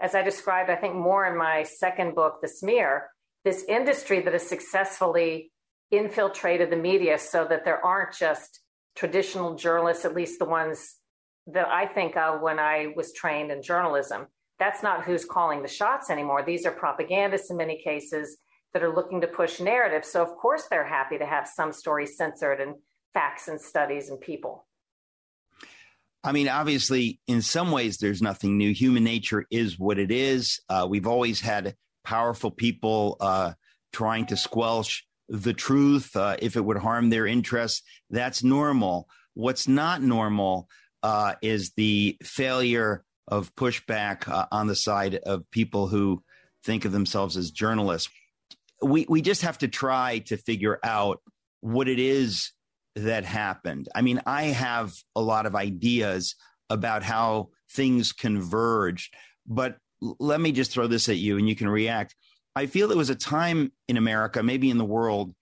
as 0.00 0.14
I 0.14 0.22
described, 0.22 0.70
I 0.70 0.76
think 0.76 0.94
more 0.94 1.24
in 1.26 1.38
my 1.38 1.62
second 1.62 2.14
book, 2.14 2.40
The 2.42 2.48
Smear, 2.48 3.08
this 3.44 3.64
industry 3.68 4.20
that 4.20 4.32
has 4.32 4.46
successfully 4.46 5.52
infiltrated 5.90 6.70
the 6.70 6.76
media 6.76 7.18
so 7.18 7.46
that 7.48 7.64
there 7.64 7.84
aren't 7.84 8.12
just 8.12 8.60
traditional 8.96 9.54
journalists, 9.54 10.04
at 10.04 10.14
least 10.14 10.38
the 10.38 10.44
ones 10.44 10.96
that 11.48 11.68
I 11.68 11.86
think 11.86 12.16
of 12.16 12.40
when 12.40 12.58
I 12.58 12.92
was 12.96 13.12
trained 13.12 13.50
in 13.50 13.62
journalism. 13.62 14.26
That's 14.58 14.82
not 14.82 15.04
who's 15.04 15.24
calling 15.24 15.62
the 15.62 15.68
shots 15.68 16.10
anymore. 16.10 16.42
These 16.44 16.66
are 16.66 16.72
propagandists 16.72 17.50
in 17.50 17.56
many 17.56 17.80
cases 17.82 18.38
that 18.72 18.82
are 18.82 18.94
looking 18.94 19.20
to 19.20 19.26
push 19.26 19.60
narratives. 19.60 20.10
So, 20.10 20.22
of 20.22 20.36
course, 20.36 20.66
they're 20.68 20.86
happy 20.86 21.18
to 21.18 21.26
have 21.26 21.46
some 21.46 21.72
stories 21.72 22.16
censored 22.16 22.60
and 22.60 22.74
facts 23.14 23.48
and 23.48 23.60
studies 23.60 24.10
and 24.10 24.20
people. 24.20 24.66
I 26.24 26.32
mean, 26.32 26.48
obviously, 26.48 27.20
in 27.28 27.40
some 27.40 27.70
ways, 27.70 27.98
there's 27.98 28.20
nothing 28.20 28.58
new. 28.58 28.72
Human 28.74 29.04
nature 29.04 29.46
is 29.50 29.78
what 29.78 29.98
it 29.98 30.10
is. 30.10 30.60
Uh, 30.68 30.86
we've 30.88 31.06
always 31.06 31.40
had 31.40 31.76
powerful 32.04 32.50
people 32.50 33.16
uh, 33.20 33.52
trying 33.92 34.26
to 34.26 34.36
squelch 34.36 35.06
the 35.28 35.52
truth 35.52 36.16
uh, 36.16 36.36
if 36.40 36.56
it 36.56 36.64
would 36.64 36.78
harm 36.78 37.10
their 37.10 37.26
interests. 37.26 37.82
That's 38.10 38.42
normal. 38.42 39.08
What's 39.34 39.68
not 39.68 40.02
normal 40.02 40.68
uh, 41.02 41.34
is 41.42 41.72
the 41.76 42.16
failure 42.22 43.04
of 43.28 43.54
pushback 43.54 44.28
uh, 44.28 44.46
on 44.52 44.66
the 44.66 44.76
side 44.76 45.16
of 45.16 45.50
people 45.50 45.88
who 45.88 46.22
think 46.64 46.84
of 46.84 46.92
themselves 46.92 47.36
as 47.36 47.50
journalists. 47.50 48.10
we 48.82 49.06
we 49.08 49.22
just 49.22 49.42
have 49.42 49.58
to 49.58 49.68
try 49.68 50.18
to 50.18 50.36
figure 50.36 50.78
out 50.82 51.20
what 51.60 51.88
it 51.88 51.98
is 51.98 52.52
that 52.94 53.24
happened. 53.24 53.88
I 53.94 54.02
mean, 54.02 54.20
I 54.26 54.44
have 54.44 54.94
a 55.14 55.20
lot 55.20 55.46
of 55.46 55.54
ideas 55.54 56.34
about 56.70 57.02
how 57.02 57.50
things 57.70 58.12
converged, 58.12 59.14
but 59.46 59.76
let 60.00 60.40
me 60.40 60.52
just 60.52 60.72
throw 60.72 60.86
this 60.86 61.08
at 61.08 61.16
you 61.16 61.38
and 61.38 61.48
you 61.48 61.56
can 61.56 61.68
react. 61.68 62.14
I 62.54 62.66
feel 62.66 62.88
there 62.88 62.96
was 62.96 63.10
a 63.10 63.14
time 63.14 63.72
in 63.88 63.96
America, 63.96 64.42
maybe 64.42 64.70
in 64.70 64.78
the 64.78 64.84
world, 64.84 65.34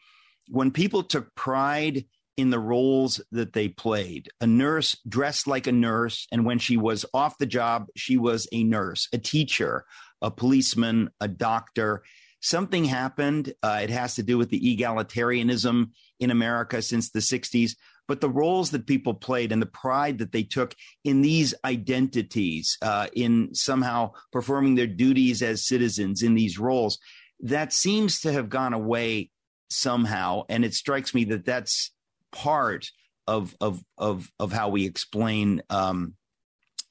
when 0.48 0.70
people 0.70 1.02
took 1.02 1.34
pride 1.34 2.04
in 2.36 2.50
the 2.50 2.58
roles 2.58 3.20
that 3.32 3.52
they 3.52 3.68
played. 3.68 4.28
A 4.40 4.46
nurse 4.46 4.96
dressed 5.08 5.46
like 5.46 5.66
a 5.66 5.72
nurse, 5.72 6.26
and 6.32 6.44
when 6.44 6.58
she 6.58 6.76
was 6.76 7.04
off 7.14 7.38
the 7.38 7.46
job, 7.46 7.86
she 7.96 8.16
was 8.16 8.48
a 8.52 8.64
nurse, 8.64 9.08
a 9.12 9.18
teacher, 9.18 9.84
a 10.20 10.30
policeman, 10.30 11.10
a 11.20 11.28
doctor. 11.28 12.02
Something 12.40 12.84
happened. 12.84 13.54
Uh, 13.62 13.80
it 13.82 13.90
has 13.90 14.16
to 14.16 14.22
do 14.22 14.36
with 14.36 14.50
the 14.50 14.60
egalitarianism 14.60 15.90
in 16.20 16.30
America 16.30 16.82
since 16.82 17.10
the 17.10 17.20
60s. 17.20 17.76
But 18.06 18.20
the 18.20 18.28
roles 18.28 18.70
that 18.70 18.86
people 18.86 19.14
played 19.14 19.50
and 19.50 19.62
the 19.62 19.66
pride 19.66 20.18
that 20.18 20.32
they 20.32 20.42
took 20.42 20.74
in 21.04 21.22
these 21.22 21.54
identities, 21.64 22.76
uh, 22.82 23.06
in 23.14 23.54
somehow 23.54 24.12
performing 24.30 24.74
their 24.74 24.86
duties 24.86 25.42
as 25.42 25.66
citizens 25.66 26.22
in 26.22 26.34
these 26.34 26.58
roles, 26.58 26.98
that 27.40 27.72
seems 27.72 28.20
to 28.20 28.32
have 28.32 28.50
gone 28.50 28.74
away 28.74 29.30
somehow. 29.70 30.42
And 30.48 30.64
it 30.64 30.74
strikes 30.74 31.14
me 31.14 31.24
that 31.24 31.46
that's 31.46 31.92
part 32.34 32.90
of 33.26 33.56
of 33.60 33.82
of 33.96 34.30
of 34.38 34.52
how 34.52 34.68
we 34.68 34.84
explain 34.84 35.62
um, 35.70 36.14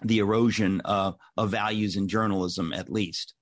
the 0.02 0.20
erosion 0.20 0.82
uh, 0.86 1.12
of 1.38 1.52
values 1.52 1.96
in 1.96 2.08
journalism, 2.08 2.74
at 2.74 2.92
least. 2.92 3.36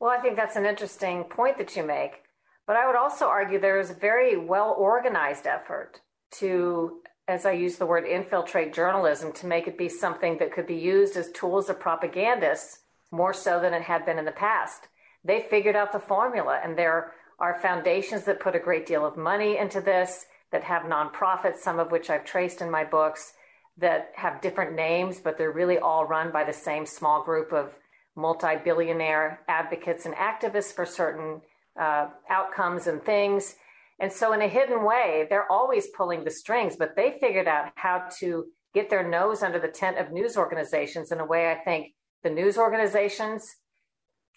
Well, 0.00 0.10
I 0.10 0.20
think 0.20 0.36
that's 0.36 0.56
an 0.56 0.66
interesting 0.66 1.24
point 1.24 1.58
that 1.58 1.76
you 1.76 1.86
make. 1.86 2.24
But 2.66 2.76
I 2.76 2.86
would 2.86 2.96
also 2.96 3.26
argue 3.26 3.60
there 3.60 3.80
is 3.80 3.90
a 3.90 3.94
very 3.94 4.36
well 4.36 4.74
organized 4.78 5.46
effort 5.46 6.00
to, 6.38 7.02
as 7.28 7.44
I 7.44 7.52
use 7.52 7.76
the 7.76 7.86
word, 7.86 8.06
infiltrate 8.06 8.72
journalism 8.72 9.32
to 9.32 9.46
make 9.46 9.68
it 9.68 9.76
be 9.76 9.88
something 9.88 10.38
that 10.38 10.52
could 10.52 10.66
be 10.66 10.76
used 10.76 11.16
as 11.16 11.30
tools 11.30 11.68
of 11.68 11.78
propagandists 11.78 12.78
more 13.10 13.34
so 13.34 13.60
than 13.60 13.74
it 13.74 13.82
had 13.82 14.06
been 14.06 14.18
in 14.18 14.24
the 14.24 14.32
past. 14.32 14.88
They 15.24 15.46
figured 15.48 15.76
out 15.76 15.92
the 15.92 15.98
formula, 15.98 16.60
and 16.62 16.76
there 16.76 17.12
are 17.38 17.60
foundations 17.60 18.24
that 18.24 18.40
put 18.40 18.56
a 18.56 18.60
great 18.60 18.86
deal 18.86 19.04
of 19.04 19.16
money 19.16 19.58
into 19.58 19.80
this, 19.80 20.24
that 20.54 20.62
have 20.62 20.84
nonprofits, 20.84 21.56
some 21.56 21.80
of 21.80 21.90
which 21.90 22.08
I've 22.08 22.24
traced 22.24 22.60
in 22.60 22.70
my 22.70 22.84
books, 22.84 23.32
that 23.76 24.12
have 24.14 24.40
different 24.40 24.76
names, 24.76 25.18
but 25.18 25.36
they're 25.36 25.50
really 25.50 25.78
all 25.78 26.06
run 26.06 26.30
by 26.30 26.44
the 26.44 26.52
same 26.52 26.86
small 26.86 27.24
group 27.24 27.52
of 27.52 27.76
multi 28.14 28.54
billionaire 28.64 29.40
advocates 29.48 30.06
and 30.06 30.14
activists 30.14 30.72
for 30.72 30.86
certain 30.86 31.40
uh, 31.76 32.06
outcomes 32.30 32.86
and 32.86 33.02
things. 33.02 33.56
And 33.98 34.12
so, 34.12 34.32
in 34.32 34.42
a 34.42 34.46
hidden 34.46 34.84
way, 34.84 35.26
they're 35.28 35.50
always 35.50 35.88
pulling 35.88 36.22
the 36.22 36.30
strings, 36.30 36.76
but 36.76 36.94
they 36.94 37.18
figured 37.20 37.48
out 37.48 37.72
how 37.74 38.06
to 38.20 38.44
get 38.74 38.90
their 38.90 39.08
nose 39.08 39.42
under 39.42 39.58
the 39.58 39.66
tent 39.66 39.98
of 39.98 40.12
news 40.12 40.36
organizations 40.36 41.10
in 41.10 41.18
a 41.18 41.26
way 41.26 41.50
I 41.50 41.56
think 41.56 41.94
the 42.22 42.30
news 42.30 42.56
organizations 42.56 43.44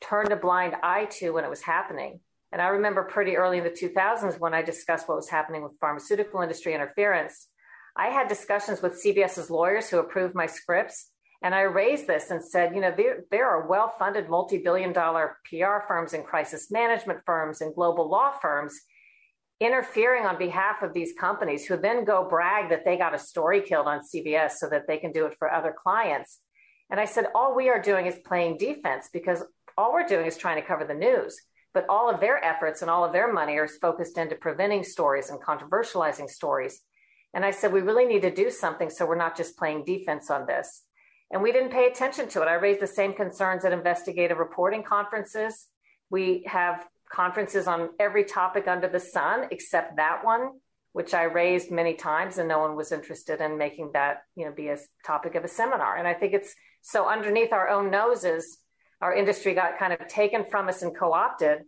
turned 0.01 0.31
a 0.31 0.35
blind 0.35 0.77
eye 0.81 1.05
to 1.19 1.29
when 1.29 1.43
it 1.43 1.49
was 1.51 1.61
happening. 1.61 2.21
And 2.57 2.63
I 2.63 2.69
remember 2.69 3.03
pretty 3.03 3.37
early 3.37 3.59
in 3.59 3.63
the 3.63 3.69
2000s 3.69 4.39
when 4.39 4.55
I 4.55 4.63
discussed 4.63 5.07
what 5.07 5.15
was 5.15 5.29
happening 5.29 5.61
with 5.61 5.79
pharmaceutical 5.79 6.41
industry 6.41 6.73
interference. 6.73 7.49
I 7.95 8.07
had 8.07 8.27
discussions 8.27 8.81
with 8.81 8.99
CBS's 8.99 9.51
lawyers 9.51 9.91
who 9.91 9.99
approved 9.99 10.33
my 10.33 10.47
scripts. 10.47 11.11
And 11.43 11.53
I 11.53 11.61
raised 11.61 12.07
this 12.07 12.31
and 12.31 12.43
said, 12.43 12.73
you 12.73 12.81
know, 12.81 12.91
there, 12.97 13.25
there 13.29 13.47
are 13.47 13.67
well 13.67 13.93
funded 13.99 14.27
multi 14.27 14.57
billion 14.57 14.91
dollar 14.91 15.37
PR 15.47 15.85
firms 15.87 16.13
and 16.13 16.25
crisis 16.25 16.71
management 16.71 17.19
firms 17.27 17.61
and 17.61 17.75
global 17.75 18.09
law 18.09 18.31
firms 18.41 18.73
interfering 19.59 20.25
on 20.25 20.39
behalf 20.39 20.81
of 20.81 20.95
these 20.95 21.13
companies 21.13 21.63
who 21.63 21.77
then 21.77 22.05
go 22.05 22.27
brag 22.27 22.71
that 22.71 22.85
they 22.85 22.97
got 22.97 23.13
a 23.13 23.19
story 23.19 23.61
killed 23.61 23.85
on 23.85 23.99
CBS 23.99 24.53
so 24.53 24.67
that 24.67 24.87
they 24.87 24.97
can 24.97 25.11
do 25.11 25.27
it 25.27 25.35
for 25.37 25.53
other 25.53 25.75
clients. 25.83 26.39
And 26.89 26.99
I 26.99 27.05
said, 27.05 27.27
all 27.35 27.55
we 27.55 27.69
are 27.69 27.79
doing 27.79 28.07
is 28.07 28.17
playing 28.25 28.57
defense 28.57 29.11
because 29.13 29.43
all 29.77 29.93
we're 29.93 30.07
doing 30.07 30.25
is 30.25 30.37
trying 30.37 30.59
to 30.59 30.67
cover 30.67 30.83
the 30.83 30.95
news. 30.95 31.39
But 31.77 31.85
all 31.89 32.09
of 32.09 32.19
their 32.19 32.43
efforts 32.43 32.81
and 32.81 32.89
all 32.89 33.05
of 33.05 33.13
their 33.13 33.31
money 33.31 33.55
are 33.57 33.67
focused 33.67 34.17
into 34.17 34.33
preventing 34.33 34.83
stories 34.83 35.29
and 35.29 35.39
controversializing 35.39 36.27
stories. 36.27 36.81
And 37.35 37.45
I 37.45 37.51
said, 37.51 37.71
we 37.71 37.81
really 37.81 38.05
need 38.07 38.23
to 38.23 38.33
do 38.33 38.49
something 38.49 38.89
so 38.89 39.05
we're 39.05 39.13
not 39.13 39.37
just 39.37 39.59
playing 39.59 39.85
defense 39.85 40.31
on 40.31 40.47
this. 40.47 40.85
And 41.29 41.43
we 41.43 41.51
didn't 41.51 41.69
pay 41.69 41.85
attention 41.85 42.29
to 42.29 42.41
it. 42.41 42.47
I 42.47 42.55
raised 42.55 42.79
the 42.79 42.87
same 42.87 43.13
concerns 43.13 43.63
at 43.63 43.73
investigative 43.73 44.39
reporting 44.39 44.81
conferences. 44.81 45.67
We 46.09 46.45
have 46.47 46.83
conferences 47.13 47.67
on 47.67 47.89
every 47.99 48.23
topic 48.23 48.67
under 48.67 48.87
the 48.87 48.99
sun 48.99 49.45
except 49.51 49.97
that 49.97 50.25
one, 50.25 50.53
which 50.93 51.13
I 51.13 51.25
raised 51.25 51.69
many 51.69 51.93
times, 51.93 52.39
and 52.39 52.49
no 52.49 52.57
one 52.57 52.75
was 52.75 52.91
interested 52.91 53.39
in 53.39 53.59
making 53.59 53.91
that, 53.93 54.23
you 54.35 54.45
know, 54.45 54.51
be 54.51 54.69
a 54.69 54.79
topic 55.05 55.35
of 55.35 55.43
a 55.43 55.47
seminar. 55.47 55.95
And 55.95 56.07
I 56.07 56.15
think 56.15 56.33
it's 56.33 56.55
so 56.81 57.07
underneath 57.07 57.53
our 57.53 57.69
own 57.69 57.91
noses, 57.91 58.57
our 59.01 59.13
industry 59.13 59.53
got 59.53 59.79
kind 59.79 59.93
of 59.93 60.07
taken 60.07 60.45
from 60.49 60.69
us 60.69 60.81
and 60.81 60.95
co-opted. 60.95 61.59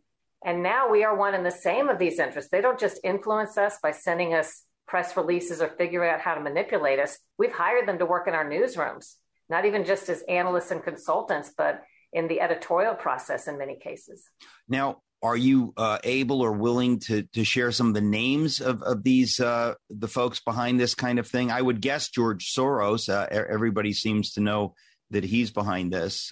And 0.45 0.63
now 0.63 0.89
we 0.89 1.03
are 1.03 1.15
one 1.15 1.33
and 1.33 1.45
the 1.45 1.51
same 1.51 1.89
of 1.89 1.99
these 1.99 2.19
interests. 2.19 2.49
They 2.49 2.61
don't 2.61 2.79
just 2.79 2.99
influence 3.03 3.57
us 3.57 3.77
by 3.83 3.91
sending 3.91 4.33
us 4.33 4.63
press 4.87 5.15
releases 5.15 5.61
or 5.61 5.67
figuring 5.67 6.09
out 6.09 6.21
how 6.21 6.35
to 6.35 6.41
manipulate 6.41 6.99
us. 6.99 7.19
We've 7.37 7.51
hired 7.51 7.87
them 7.87 7.99
to 7.99 8.05
work 8.05 8.27
in 8.27 8.33
our 8.33 8.49
newsrooms 8.49 9.15
not 9.49 9.65
even 9.65 9.83
just 9.83 10.07
as 10.09 10.21
analysts 10.29 10.71
and 10.71 10.83
consultants, 10.83 11.51
but 11.57 11.83
in 12.13 12.27
the 12.27 12.39
editorial 12.41 12.95
process 12.95 13.47
in 13.47 13.57
many 13.57 13.75
cases. 13.77 14.23
Now, 14.67 15.01
are 15.21 15.35
you 15.35 15.73
uh, 15.75 15.97
able 16.03 16.41
or 16.41 16.53
willing 16.53 16.99
to 16.99 17.23
to 17.33 17.43
share 17.43 17.73
some 17.73 17.89
of 17.89 17.93
the 17.93 18.01
names 18.01 18.61
of 18.61 18.81
of 18.83 19.03
these 19.03 19.39
uh, 19.39 19.73
the 19.89 20.07
folks 20.07 20.39
behind 20.39 20.79
this 20.79 20.95
kind 20.95 21.19
of 21.19 21.27
thing? 21.27 21.51
I 21.51 21.61
would 21.61 21.81
guess 21.81 22.09
George 22.09 22.53
Soros. 22.55 23.09
Uh, 23.09 23.27
everybody 23.29 23.91
seems 23.91 24.33
to 24.33 24.41
know 24.41 24.75
that 25.09 25.25
he's 25.25 25.51
behind 25.51 25.91
this. 25.91 26.31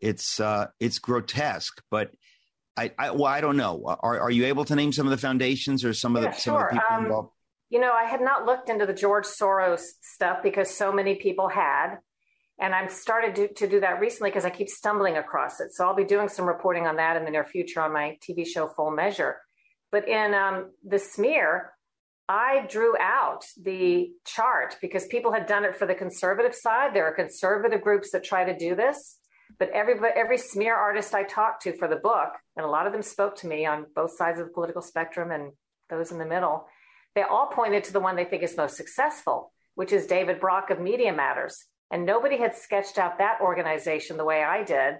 It's 0.00 0.40
uh, 0.40 0.68
it's 0.80 0.98
grotesque, 0.98 1.82
but 1.90 2.10
I, 2.76 2.92
I, 2.98 3.10
well 3.10 3.26
I 3.26 3.40
don't 3.40 3.56
know. 3.56 3.82
Are 3.86 4.20
are 4.20 4.30
you 4.30 4.46
able 4.46 4.64
to 4.66 4.76
name 4.76 4.92
some 4.92 5.06
of 5.06 5.10
the 5.10 5.18
foundations 5.18 5.84
or 5.84 5.92
some 5.92 6.16
of 6.16 6.22
yeah, 6.22 6.30
the 6.30 6.40
some 6.40 6.56
of 6.56 6.62
the 6.62 6.68
people 6.68 6.96
um, 6.96 7.04
involved? 7.04 7.30
You 7.70 7.80
know, 7.80 7.92
I 7.92 8.04
had 8.04 8.20
not 8.20 8.46
looked 8.46 8.70
into 8.70 8.86
the 8.86 8.94
George 8.94 9.26
Soros 9.26 9.82
stuff 10.02 10.38
because 10.42 10.70
so 10.70 10.92
many 10.92 11.16
people 11.16 11.48
had. 11.48 11.96
And 12.60 12.74
I'm 12.74 12.88
started 12.88 13.36
to, 13.36 13.54
to 13.54 13.68
do 13.68 13.78
that 13.80 14.00
recently 14.00 14.30
because 14.30 14.44
I 14.44 14.50
keep 14.50 14.68
stumbling 14.68 15.16
across 15.16 15.60
it. 15.60 15.72
So 15.72 15.86
I'll 15.86 15.94
be 15.94 16.04
doing 16.04 16.28
some 16.28 16.44
reporting 16.44 16.88
on 16.88 16.96
that 16.96 17.16
in 17.16 17.24
the 17.24 17.30
near 17.30 17.44
future 17.44 17.80
on 17.80 17.92
my 17.92 18.18
TV 18.20 18.44
show 18.44 18.66
Full 18.66 18.90
Measure. 18.90 19.36
But 19.92 20.08
in 20.08 20.34
um, 20.34 20.72
the 20.84 20.98
smear, 20.98 21.72
I 22.28 22.66
drew 22.68 22.94
out 22.98 23.44
the 23.60 24.10
chart 24.26 24.76
because 24.82 25.06
people 25.06 25.32
had 25.32 25.46
done 25.46 25.64
it 25.64 25.76
for 25.76 25.86
the 25.86 25.94
conservative 25.94 26.54
side. 26.54 26.94
There 26.94 27.06
are 27.06 27.14
conservative 27.14 27.80
groups 27.80 28.10
that 28.10 28.22
try 28.22 28.44
to 28.44 28.56
do 28.56 28.74
this, 28.74 29.16
but 29.58 29.70
every 29.70 29.94
every 30.14 30.38
smear 30.38 30.76
artist 30.76 31.14
I 31.14 31.24
talked 31.24 31.62
to 31.62 31.76
for 31.76 31.88
the 31.88 31.96
book, 31.96 32.30
and 32.56 32.64
a 32.64 32.68
lot 32.68 32.86
of 32.86 32.92
them 32.92 33.02
spoke 33.02 33.36
to 33.36 33.46
me 33.46 33.66
on 33.66 33.86
both 33.94 34.16
sides 34.16 34.38
of 34.40 34.46
the 34.46 34.52
political 34.52 34.82
spectrum 34.82 35.30
and 35.30 35.52
those 35.90 36.12
in 36.12 36.18
the 36.18 36.26
middle. 36.26 36.66
They 37.14 37.22
all 37.22 37.46
pointed 37.46 37.84
to 37.84 37.92
the 37.92 38.00
one 38.00 38.16
they 38.16 38.24
think 38.24 38.42
is 38.42 38.56
most 38.56 38.76
successful, 38.76 39.52
which 39.74 39.92
is 39.92 40.06
David 40.06 40.40
Brock 40.40 40.70
of 40.70 40.80
Media 40.80 41.12
Matters. 41.12 41.64
And 41.90 42.04
nobody 42.04 42.36
had 42.36 42.54
sketched 42.54 42.98
out 42.98 43.18
that 43.18 43.40
organization 43.40 44.16
the 44.16 44.24
way 44.24 44.44
I 44.44 44.62
did. 44.62 44.96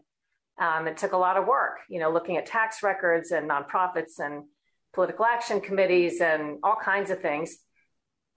Um, 0.59 0.89
it 0.89 0.97
took 0.97 1.13
a 1.13 1.19
lot 1.19 1.37
of 1.37 1.47
work, 1.47 1.79
you 1.89 2.01
know, 2.01 2.11
looking 2.11 2.37
at 2.37 2.47
tax 2.47 2.83
records 2.83 3.31
and 3.31 3.49
nonprofits 3.49 4.19
and 4.19 4.45
political 4.95 5.25
action 5.25 5.61
committees 5.61 6.21
and 6.21 6.59
all 6.65 6.77
kinds 6.83 7.11
of 7.11 7.21
things. 7.21 7.59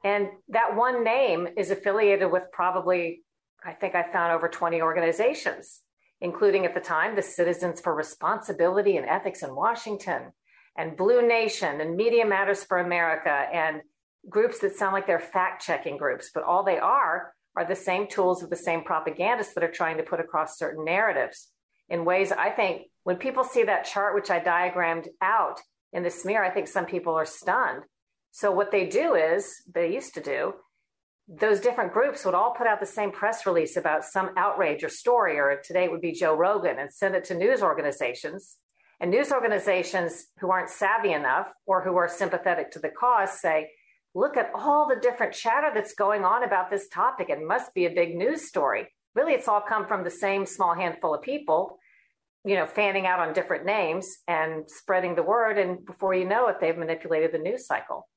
And 0.03 0.27
that 0.49 0.75
one 0.75 1.03
name 1.03 1.47
is 1.57 1.71
affiliated 1.71 2.31
with 2.31 2.43
probably, 2.51 3.23
I 3.63 3.73
think 3.73 3.95
I 3.95 4.11
found 4.11 4.33
over 4.33 4.47
20 4.47 4.81
organizations, 4.81 5.79
including 6.21 6.65
at 6.65 6.73
the 6.73 6.79
time 6.79 7.15
the 7.15 7.21
Citizens 7.21 7.81
for 7.81 7.93
Responsibility 7.93 8.97
and 8.97 9.07
Ethics 9.07 9.43
in 9.43 9.55
Washington 9.55 10.31
and 10.77 10.95
Blue 10.95 11.27
Nation 11.27 11.81
and 11.81 11.97
Media 11.97 12.25
Matters 12.25 12.63
for 12.63 12.77
America 12.77 13.47
and 13.51 13.81
groups 14.29 14.59
that 14.59 14.75
sound 14.75 14.93
like 14.93 15.07
they're 15.07 15.19
fact 15.19 15.65
checking 15.65 15.97
groups, 15.97 16.29
but 16.33 16.43
all 16.43 16.63
they 16.63 16.77
are 16.77 17.33
are 17.57 17.65
the 17.65 17.75
same 17.75 18.07
tools 18.07 18.43
of 18.43 18.49
the 18.49 18.55
same 18.55 18.83
propagandists 18.83 19.53
that 19.55 19.63
are 19.63 19.71
trying 19.71 19.97
to 19.97 20.03
put 20.03 20.19
across 20.19 20.57
certain 20.57 20.85
narratives 20.85 21.49
in 21.89 22.05
ways 22.05 22.31
I 22.31 22.49
think 22.49 22.83
when 23.03 23.17
people 23.17 23.43
see 23.43 23.63
that 23.63 23.83
chart, 23.83 24.15
which 24.15 24.29
I 24.29 24.39
diagrammed 24.39 25.09
out 25.21 25.59
in 25.91 26.03
the 26.03 26.09
smear, 26.09 26.43
I 26.43 26.49
think 26.49 26.67
some 26.67 26.85
people 26.85 27.13
are 27.13 27.25
stunned. 27.25 27.83
So 28.31 28.51
what 28.51 28.71
they 28.71 28.87
do 28.87 29.15
is 29.15 29.61
they 29.73 29.93
used 29.93 30.13
to 30.13 30.21
do 30.21 30.53
those 31.39 31.61
different 31.61 31.93
groups 31.93 32.25
would 32.25 32.35
all 32.35 32.51
put 32.51 32.67
out 32.67 32.81
the 32.81 32.85
same 32.85 33.11
press 33.11 33.45
release 33.45 33.77
about 33.77 34.03
some 34.03 34.31
outrage 34.35 34.83
or 34.83 34.89
story, 34.89 35.39
or 35.39 35.61
today 35.63 35.85
it 35.85 35.91
would 35.91 36.01
be 36.01 36.11
Joe 36.11 36.35
Rogan, 36.35 36.77
and 36.77 36.91
send 36.91 37.15
it 37.15 37.23
to 37.25 37.33
news 37.33 37.61
organizations. 37.63 38.57
And 38.99 39.09
news 39.09 39.31
organizations 39.31 40.27
who 40.39 40.51
aren't 40.51 40.69
savvy 40.69 41.13
enough 41.13 41.53
or 41.65 41.83
who 41.83 41.95
are 41.95 42.09
sympathetic 42.09 42.69
to 42.71 42.79
the 42.79 42.89
cause 42.89 43.39
say, 43.39 43.69
look 44.13 44.35
at 44.35 44.51
all 44.53 44.87
the 44.89 44.99
different 44.99 45.33
chatter 45.33 45.71
that's 45.73 45.93
going 45.95 46.25
on 46.25 46.43
about 46.43 46.69
this 46.69 46.89
topic. 46.89 47.29
It 47.29 47.39
must 47.41 47.73
be 47.73 47.85
a 47.85 47.89
big 47.89 48.13
news 48.15 48.47
story. 48.47 48.89
Really, 49.15 49.33
it's 49.33 49.47
all 49.47 49.61
come 49.61 49.87
from 49.87 50.03
the 50.03 50.11
same 50.11 50.45
small 50.45 50.75
handful 50.75 51.15
of 51.15 51.21
people. 51.21 51.79
you 52.43 52.55
know, 52.55 52.65
fanning 52.65 53.05
out 53.05 53.19
on 53.19 53.33
different 53.33 53.65
names 53.65 54.17
and 54.27 54.63
spreading 54.67 55.15
the 55.15 55.23
word. 55.23 55.57
And 55.57 55.85
before 55.85 56.13
you 56.13 56.25
know 56.27 56.47
it, 56.47 56.57
they've 56.59 56.77
manipulated 56.77 57.31
the 57.31 57.37
news 57.37 57.67
cycle. 57.67 58.07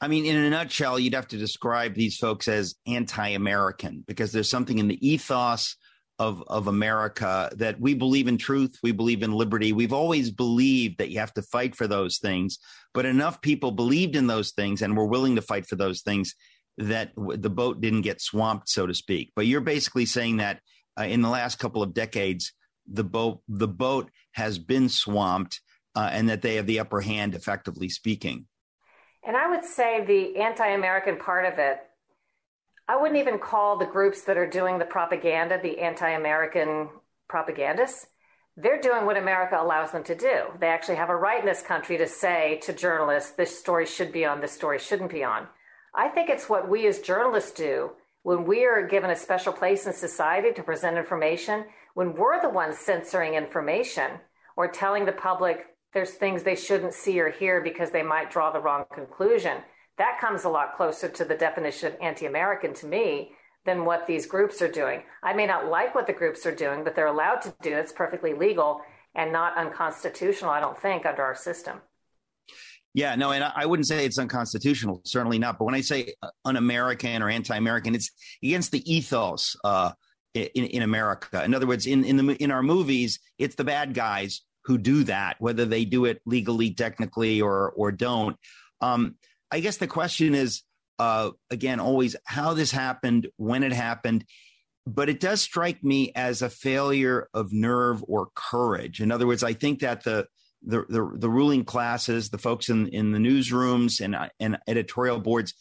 I 0.00 0.08
mean, 0.08 0.26
in 0.26 0.36
a 0.36 0.50
nutshell, 0.50 0.98
you'd 0.98 1.14
have 1.14 1.28
to 1.28 1.38
describe 1.38 1.94
these 1.94 2.16
folks 2.16 2.46
as 2.46 2.76
anti 2.86 3.28
American 3.30 4.04
because 4.06 4.32
there's 4.32 4.50
something 4.50 4.78
in 4.78 4.88
the 4.88 5.06
ethos 5.06 5.76
of, 6.20 6.42
of 6.46 6.66
America 6.66 7.50
that 7.56 7.80
we 7.80 7.94
believe 7.94 8.28
in 8.28 8.38
truth, 8.38 8.78
we 8.82 8.92
believe 8.92 9.22
in 9.22 9.32
liberty. 9.32 9.72
We've 9.72 9.92
always 9.92 10.30
believed 10.30 10.98
that 10.98 11.10
you 11.10 11.18
have 11.20 11.34
to 11.34 11.42
fight 11.42 11.76
for 11.76 11.86
those 11.86 12.18
things, 12.18 12.58
but 12.92 13.06
enough 13.06 13.40
people 13.40 13.70
believed 13.70 14.16
in 14.16 14.26
those 14.26 14.52
things 14.52 14.82
and 14.82 14.96
were 14.96 15.06
willing 15.06 15.36
to 15.36 15.42
fight 15.42 15.66
for 15.66 15.76
those 15.76 16.02
things 16.02 16.34
that 16.76 17.12
the 17.16 17.50
boat 17.50 17.80
didn't 17.80 18.02
get 18.02 18.20
swamped, 18.20 18.68
so 18.68 18.86
to 18.86 18.94
speak. 18.94 19.32
But 19.34 19.46
you're 19.46 19.60
basically 19.60 20.06
saying 20.06 20.38
that 20.38 20.60
uh, 20.98 21.04
in 21.04 21.22
the 21.22 21.28
last 21.28 21.58
couple 21.58 21.82
of 21.82 21.94
decades, 21.94 22.52
the 22.86 23.04
boat 23.04 23.42
the 23.48 23.68
boat 23.68 24.10
has 24.32 24.58
been 24.58 24.88
swamped, 24.88 25.60
uh, 25.94 26.08
and 26.12 26.28
that 26.28 26.42
they 26.42 26.54
have 26.54 26.66
the 26.66 26.80
upper 26.80 27.00
hand, 27.00 27.34
effectively 27.34 27.88
speaking. 27.88 28.46
And 29.26 29.36
I 29.36 29.50
would 29.50 29.64
say 29.64 30.04
the 30.04 30.40
anti-American 30.40 31.16
part 31.16 31.44
of 31.44 31.58
it. 31.58 31.78
I 32.88 32.96
wouldn't 32.96 33.20
even 33.20 33.38
call 33.38 33.76
the 33.76 33.84
groups 33.84 34.22
that 34.22 34.38
are 34.38 34.48
doing 34.48 34.78
the 34.78 34.84
propaganda 34.84 35.60
the 35.62 35.80
anti-American 35.80 36.88
propagandists. 37.28 38.06
They're 38.56 38.80
doing 38.80 39.06
what 39.06 39.16
America 39.16 39.56
allows 39.60 39.92
them 39.92 40.02
to 40.04 40.14
do. 40.14 40.44
They 40.58 40.68
actually 40.68 40.96
have 40.96 41.10
a 41.10 41.16
right 41.16 41.40
in 41.40 41.46
this 41.46 41.62
country 41.62 41.98
to 41.98 42.06
say 42.08 42.58
to 42.62 42.72
journalists, 42.72 43.32
this 43.32 43.56
story 43.58 43.86
should 43.86 44.10
be 44.10 44.24
on, 44.24 44.40
this 44.40 44.52
story 44.52 44.78
shouldn't 44.78 45.12
be 45.12 45.22
on. 45.22 45.46
I 45.94 46.08
think 46.08 46.28
it's 46.28 46.48
what 46.48 46.68
we 46.68 46.86
as 46.86 47.00
journalists 47.00 47.52
do 47.52 47.90
when 48.22 48.44
we 48.44 48.64
are 48.64 48.86
given 48.86 49.10
a 49.10 49.16
special 49.16 49.52
place 49.52 49.86
in 49.86 49.92
society 49.92 50.52
to 50.52 50.62
present 50.62 50.96
information, 50.96 51.66
when 51.94 52.14
we're 52.14 52.40
the 52.40 52.48
ones 52.48 52.78
censoring 52.78 53.34
information 53.34 54.10
or 54.56 54.68
telling 54.68 55.04
the 55.04 55.12
public 55.12 55.66
there's 55.94 56.12
things 56.12 56.42
they 56.42 56.56
shouldn't 56.56 56.94
see 56.94 57.20
or 57.20 57.30
hear 57.30 57.60
because 57.60 57.90
they 57.90 58.02
might 58.02 58.30
draw 58.30 58.50
the 58.50 58.60
wrong 58.60 58.84
conclusion. 58.92 59.58
That 59.96 60.20
comes 60.20 60.44
a 60.44 60.48
lot 60.48 60.76
closer 60.76 61.08
to 61.08 61.24
the 61.24 61.34
definition 61.34 61.92
of 61.92 62.00
anti 62.00 62.26
American 62.26 62.74
to 62.74 62.86
me 62.86 63.32
than 63.64 63.84
what 63.84 64.06
these 64.06 64.26
groups 64.26 64.62
are 64.62 64.70
doing. 64.70 65.02
I 65.22 65.32
may 65.32 65.46
not 65.46 65.66
like 65.66 65.94
what 65.94 66.06
the 66.06 66.12
groups 66.12 66.46
are 66.46 66.54
doing, 66.54 66.84
but 66.84 66.94
they're 66.94 67.06
allowed 67.06 67.42
to 67.42 67.54
do 67.62 67.72
it. 67.72 67.80
It's 67.80 67.92
perfectly 67.92 68.32
legal 68.32 68.80
and 69.14 69.32
not 69.32 69.56
unconstitutional, 69.56 70.50
I 70.50 70.60
don't 70.60 70.78
think, 70.78 71.04
under 71.04 71.22
our 71.22 71.34
system. 71.34 71.80
Yeah, 72.94 73.14
no, 73.16 73.32
and 73.32 73.44
I 73.44 73.66
wouldn't 73.66 73.86
say 73.86 74.04
it's 74.04 74.18
unconstitutional, 74.18 75.02
certainly 75.04 75.38
not. 75.38 75.58
But 75.58 75.66
when 75.66 75.74
I 75.74 75.82
say 75.82 76.14
un-American 76.44 77.22
or 77.22 77.28
anti-American, 77.28 77.94
it's 77.94 78.10
against 78.42 78.72
the 78.72 78.92
ethos 78.92 79.56
uh, 79.62 79.92
in, 80.34 80.64
in 80.64 80.82
America. 80.82 81.44
In 81.44 81.54
other 81.54 81.66
words, 81.66 81.86
in 81.86 82.04
in 82.04 82.16
the 82.16 82.42
in 82.42 82.50
our 82.50 82.62
movies, 82.62 83.20
it's 83.38 83.54
the 83.54 83.64
bad 83.64 83.94
guys 83.94 84.42
who 84.68 84.76
do 84.76 85.02
that, 85.04 85.36
whether 85.40 85.64
they 85.64 85.86
do 85.86 86.04
it 86.04 86.20
legally, 86.26 86.70
technically, 86.72 87.40
or 87.40 87.72
or 87.72 87.90
don't. 87.90 88.36
Um, 88.82 89.16
I 89.50 89.60
guess 89.60 89.78
the 89.78 89.86
question 89.86 90.34
is 90.34 90.62
uh, 90.98 91.30
again 91.50 91.80
always 91.80 92.14
how 92.26 92.52
this 92.52 92.70
happened, 92.70 93.28
when 93.38 93.62
it 93.62 93.72
happened, 93.72 94.26
but 94.86 95.08
it 95.08 95.20
does 95.20 95.40
strike 95.40 95.82
me 95.82 96.12
as 96.14 96.42
a 96.42 96.50
failure 96.50 97.28
of 97.32 97.50
nerve 97.50 98.04
or 98.06 98.28
courage. 98.34 99.00
In 99.00 99.10
other 99.10 99.26
words, 99.26 99.42
I 99.42 99.54
think 99.54 99.80
that 99.80 100.04
the 100.04 100.26
the 100.62 100.84
the, 100.90 101.10
the 101.14 101.30
ruling 101.30 101.64
classes, 101.64 102.28
the 102.28 102.36
folks 102.36 102.68
in 102.68 102.88
in 102.88 103.12
the 103.12 103.18
newsrooms 103.18 104.02
and 104.02 104.14
and 104.38 104.58
editorial 104.68 105.18
boards, 105.18 105.54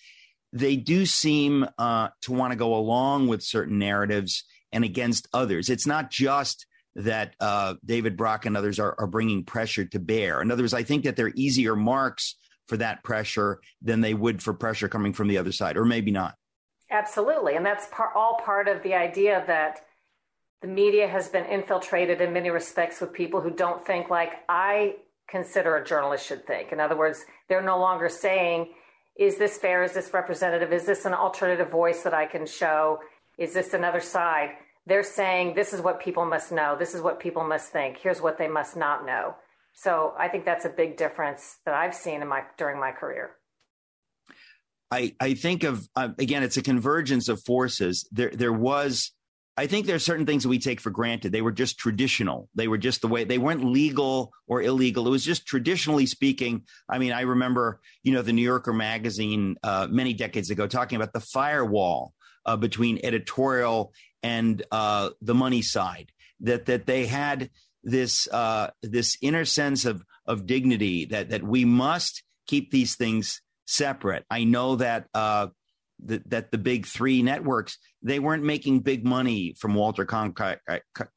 they 0.52 0.76
do 0.76 1.06
seem 1.06 1.66
uh, 1.78 2.10
to 2.24 2.34
want 2.34 2.52
to 2.52 2.58
go 2.58 2.76
along 2.76 3.30
with 3.30 3.42
certain 3.42 3.80
narratives 3.80 4.44
and 4.74 4.84
against 4.84 5.30
others. 5.34 5.70
It's 5.70 5.88
not 5.88 6.12
just 6.12 6.67
that 6.98 7.36
uh, 7.40 7.76
David 7.86 8.18
Brock 8.18 8.46
and 8.46 8.58
others 8.58 8.80
are, 8.80 8.96
are 8.98 9.08
bringing 9.08 9.44
pressure 9.44 9.86
to 9.86 10.00
bear. 10.00 10.42
In 10.42 10.52
other 10.52 10.64
words, 10.64 10.74
I 10.74 10.84
think 10.84 11.04
that 11.04 11.16
they're 11.16 11.32
easier 11.36 11.76
marks 11.76 12.36
for 12.68 12.78
that 12.78 13.04
pressure 13.04 13.62
than 13.82 14.02
they 14.02 14.14
would 14.14 14.42
for 14.42 14.54
pressure 14.54 14.90
coming 14.90 15.14
from 15.14 15.28
the 15.28 15.38
other 15.38 15.52
side, 15.52 15.78
or 15.78 15.86
maybe 15.86 16.12
not. 16.12 16.36
Absolutely. 16.90 17.56
And 17.56 17.66
that's 17.66 17.88
par- 17.92 18.14
all 18.16 18.40
part 18.44 18.68
of 18.68 18.82
the 18.82 18.96
idea 18.96 19.44
that 19.48 19.82
the 20.62 20.68
media 20.68 21.08
has 21.08 21.30
been 21.30 21.46
infiltrated 21.46 22.20
in 22.20 22.34
many 22.34 22.50
respects 22.50 23.00
with 23.00 23.14
people 23.14 23.42
who 23.42 23.52
don't 23.52 23.86
think 23.86 24.10
like 24.10 24.32
I 24.50 24.96
consider 25.30 25.76
a 25.76 25.86
journalist 25.86 26.26
should 26.26 26.48
think. 26.48 26.72
In 26.72 26.80
other 26.80 26.98
words, 26.98 27.26
they're 27.48 27.62
no 27.62 27.80
longer 27.80 28.10
saying, 28.10 28.74
is 29.20 29.38
this 29.38 29.58
fair? 29.58 29.84
Is 29.84 29.94
this 29.94 30.14
representative? 30.14 30.74
Is 30.74 30.86
this 30.86 31.06
an 31.06 31.14
alternative 31.14 31.70
voice 31.70 32.02
that 32.04 32.14
I 32.14 32.26
can 32.26 32.48
show? 32.48 33.00
Is 33.38 33.54
this 33.54 33.74
another 33.74 34.00
side? 34.00 34.52
They're 34.88 35.04
saying 35.04 35.54
this 35.54 35.74
is 35.74 35.82
what 35.82 36.00
people 36.00 36.26
must 36.26 36.52
know, 36.52 36.76
this 36.78 36.96
is 36.96 37.02
what 37.02 37.20
people 37.20 37.44
must 37.44 37.72
think, 37.72 37.98
here's 37.98 38.22
what 38.22 38.38
they 38.38 38.48
must 38.48 38.76
not 38.76 39.06
know. 39.06 39.36
So 39.74 40.14
I 40.18 40.30
think 40.30 40.46
that's 40.46 40.66
a 40.66 40.70
big 40.70 40.98
difference 40.98 41.58
that 41.66 41.76
I've 41.76 41.94
seen 41.94 42.22
in 42.22 42.28
my 42.28 42.44
during 42.58 42.80
my 42.80 42.92
career. 42.92 43.32
I, 44.90 45.14
I 45.20 45.34
think 45.34 45.64
of 45.64 45.88
uh, 45.96 46.10
again, 46.18 46.42
it's 46.42 46.58
a 46.58 46.62
convergence 46.62 47.28
of 47.28 47.44
forces. 47.44 48.08
There 48.12 48.32
there 48.32 48.54
was 48.54 49.12
I 49.60 49.66
think 49.66 49.88
there 49.88 49.96
are 49.96 50.00
certain 50.00 50.26
things 50.28 50.44
that 50.44 50.50
we 50.50 50.60
take 50.60 50.80
for 50.80 50.92
granted. 50.92 51.32
They 51.32 51.42
were 51.42 51.52
just 51.52 51.80
traditional. 51.80 52.48
They 52.54 52.68
were 52.68 52.78
just 52.78 53.02
the 53.02 53.08
way 53.08 53.24
they 53.24 53.40
weren't 53.40 53.66
legal 53.66 54.32
or 54.48 54.62
illegal. 54.62 55.08
It 55.08 55.10
was 55.10 55.26
just 55.26 55.48
traditionally 55.48 56.06
speaking. 56.06 56.64
I 56.88 57.00
mean, 57.00 57.12
I 57.12 57.22
remember, 57.22 57.82
you 58.04 58.14
know, 58.14 58.22
the 58.22 58.34
New 58.34 58.44
Yorker 58.44 58.72
magazine 58.72 59.58
uh, 59.64 59.88
many 59.90 60.14
decades 60.14 60.52
ago 60.52 60.68
talking 60.68 60.96
about 60.96 61.12
the 61.12 61.20
firewall 61.20 62.14
uh, 62.48 62.56
between 62.56 63.00
editorial 63.04 63.94
and 64.24 64.64
uh, 64.72 65.10
the 65.22 65.36
money 65.36 65.62
side. 65.62 66.12
That 66.42 66.66
that 66.68 66.86
they 66.86 67.06
had 67.08 67.50
this 67.84 68.28
uh, 68.28 68.72
this 68.84 69.18
inner 69.22 69.46
sense 69.46 69.86
of 69.86 70.04
of 70.26 70.46
dignity 70.46 71.06
that 71.06 71.30
that 71.30 71.44
we 71.44 71.66
must 71.66 72.24
keep 72.48 72.72
these 72.72 72.96
things 72.96 73.42
separate. 73.66 74.26
I 74.30 74.44
know 74.44 74.76
that 74.76 75.08
uh, 75.14 75.48
that, 76.06 76.30
that 76.30 76.52
the 76.52 76.58
big 76.58 76.86
three 76.86 77.24
networks 77.24 77.78
they 78.04 78.20
weren't 78.20 78.44
making 78.44 78.82
big 78.82 79.04
money 79.04 79.56
from 79.60 79.74
Walter 79.74 80.06
Cronkite, 80.06 80.60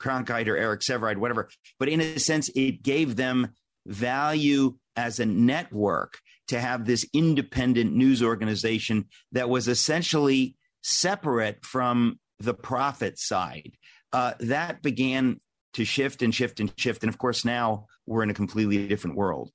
Cronkite 0.01 0.49
or 0.49 0.57
Eric 0.57 0.81
Sevareid, 0.81 1.19
whatever. 1.19 1.51
But 1.79 1.89
in 1.89 2.01
a 2.01 2.19
sense, 2.19 2.49
it 2.55 2.83
gave 2.83 3.17
them 3.17 3.51
value 3.87 4.77
as 4.97 5.21
a 5.21 5.27
network 5.27 6.19
to 6.49 6.61
have 6.61 6.85
this 6.85 7.07
independent 7.13 7.95
news 7.95 8.23
organization 8.23 9.07
that 9.33 9.49
was 9.49 9.69
essentially 9.69 10.57
separate 10.83 11.65
from 11.65 12.19
the 12.40 12.55
profit 12.55 13.18
side. 13.18 13.72
Uh, 14.12 14.33
that 14.40 14.83
began 14.83 15.40
to 15.74 15.85
shift 15.85 16.22
and 16.22 16.35
shift 16.35 16.59
and 16.59 16.72
shift. 16.76 17.03
And 17.03 17.09
of 17.09 17.18
course, 17.18 17.44
now 17.44 17.87
we're 18.07 18.22
in 18.22 18.31
a 18.31 18.35
completely 18.35 18.88
different 18.88 19.16
world. 19.16 19.50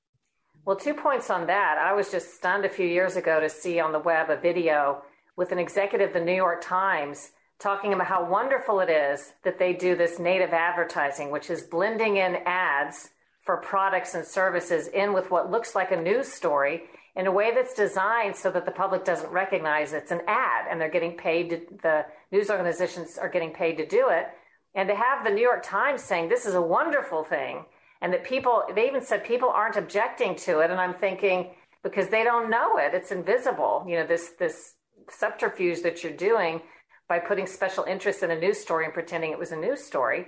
Well, 0.66 0.78
two 0.78 0.94
points 0.94 1.30
on 1.30 1.48
that. 1.48 1.78
I 1.78 1.94
was 1.94 2.10
just 2.12 2.36
stunned 2.36 2.66
a 2.66 2.70
few 2.70 2.88
years 2.88 3.18
ago 3.18 3.40
to 3.40 3.50
see 3.50 3.80
on 3.80 3.92
the 3.92 4.00
web 4.00 4.30
a 4.30 4.38
video 4.38 5.04
with 5.36 5.52
an 5.52 5.60
executive 5.60 6.10
of 6.10 6.14
the 6.14 6.22
New 6.22 6.34
York 6.34 6.64
Times 6.64 7.32
talking 7.60 7.94
about 7.94 8.08
how 8.08 8.30
wonderful 8.30 8.80
it 8.80 8.90
is 8.90 9.34
that 9.44 9.60
they 9.60 9.74
do 9.74 9.96
this 9.96 10.20
native 10.20 10.52
advertising, 10.52 11.32
which 11.32 11.50
is 11.50 11.64
blending 11.64 12.18
in 12.18 12.38
ads 12.46 13.10
for 13.42 13.58
products 13.58 14.16
and 14.16 14.26
services 14.26 14.88
in 14.88 15.14
with 15.14 15.30
what 15.30 15.52
looks 15.52 15.76
like 15.76 15.92
a 15.92 16.02
news 16.02 16.32
story 16.32 16.84
in 17.16 17.28
a 17.28 17.32
way 17.32 17.54
that's 17.54 17.74
designed 17.74 18.36
so 18.36 18.52
that 18.52 18.66
the 18.66 18.72
public 18.72 19.06
doesn't 19.06 19.32
recognize 19.32 19.94
it's 19.94 20.12
an 20.12 20.22
ad 20.28 20.66
and 20.70 20.80
they're 20.80 20.90
getting 20.90 21.16
paid 21.16 21.50
to, 21.50 21.62
the 21.82 22.06
news 22.32 22.50
organizations 22.50 23.18
are 23.18 23.30
getting 23.30 23.52
paid 23.52 23.78
to 23.78 23.86
do 23.86 24.10
it. 24.10 24.28
And 24.74 24.90
to 24.90 24.96
have 24.96 25.24
the 25.24 25.32
new 25.32 25.42
york 25.42 25.64
times 25.64 26.04
saying 26.04 26.28
this 26.28 26.46
is 26.46 26.56
a 26.56 26.62
wonderful 26.62 27.24
thing. 27.24 27.66
And 28.02 28.12
that 28.12 28.26
people 28.26 28.64
they 28.76 28.88
even 28.88 29.02
said 29.02 29.24
people 29.24 29.50
aren't 29.50 29.78
objecting 29.78 30.36
to 30.38 30.60
it. 30.60 30.70
And 30.70 30.80
i'm 30.80 30.94
thinking 30.94 31.52
because 31.84 32.10
they 32.10 32.24
don't 32.24 32.50
know 32.50 32.78
it. 32.78 32.94
It's 32.94 33.12
invisible. 33.12 33.86
You 33.88 33.98
know 33.98 34.08
this 34.08 34.32
this 34.38 34.74
subterfuge 35.10 35.82
that 35.84 36.04
you're 36.04 36.14
doing 36.14 36.62
by 37.08 37.20
putting 37.20 37.48
special 37.48 37.84
interest 37.86 38.24
in 38.24 38.32
a 38.32 38.40
news 38.40 38.60
story 38.60 38.86
and 38.86 38.94
pretending 38.94 39.32
it 39.32 39.40
was 39.40 39.52
a 39.52 39.56
news 39.56 39.84
story. 39.84 40.28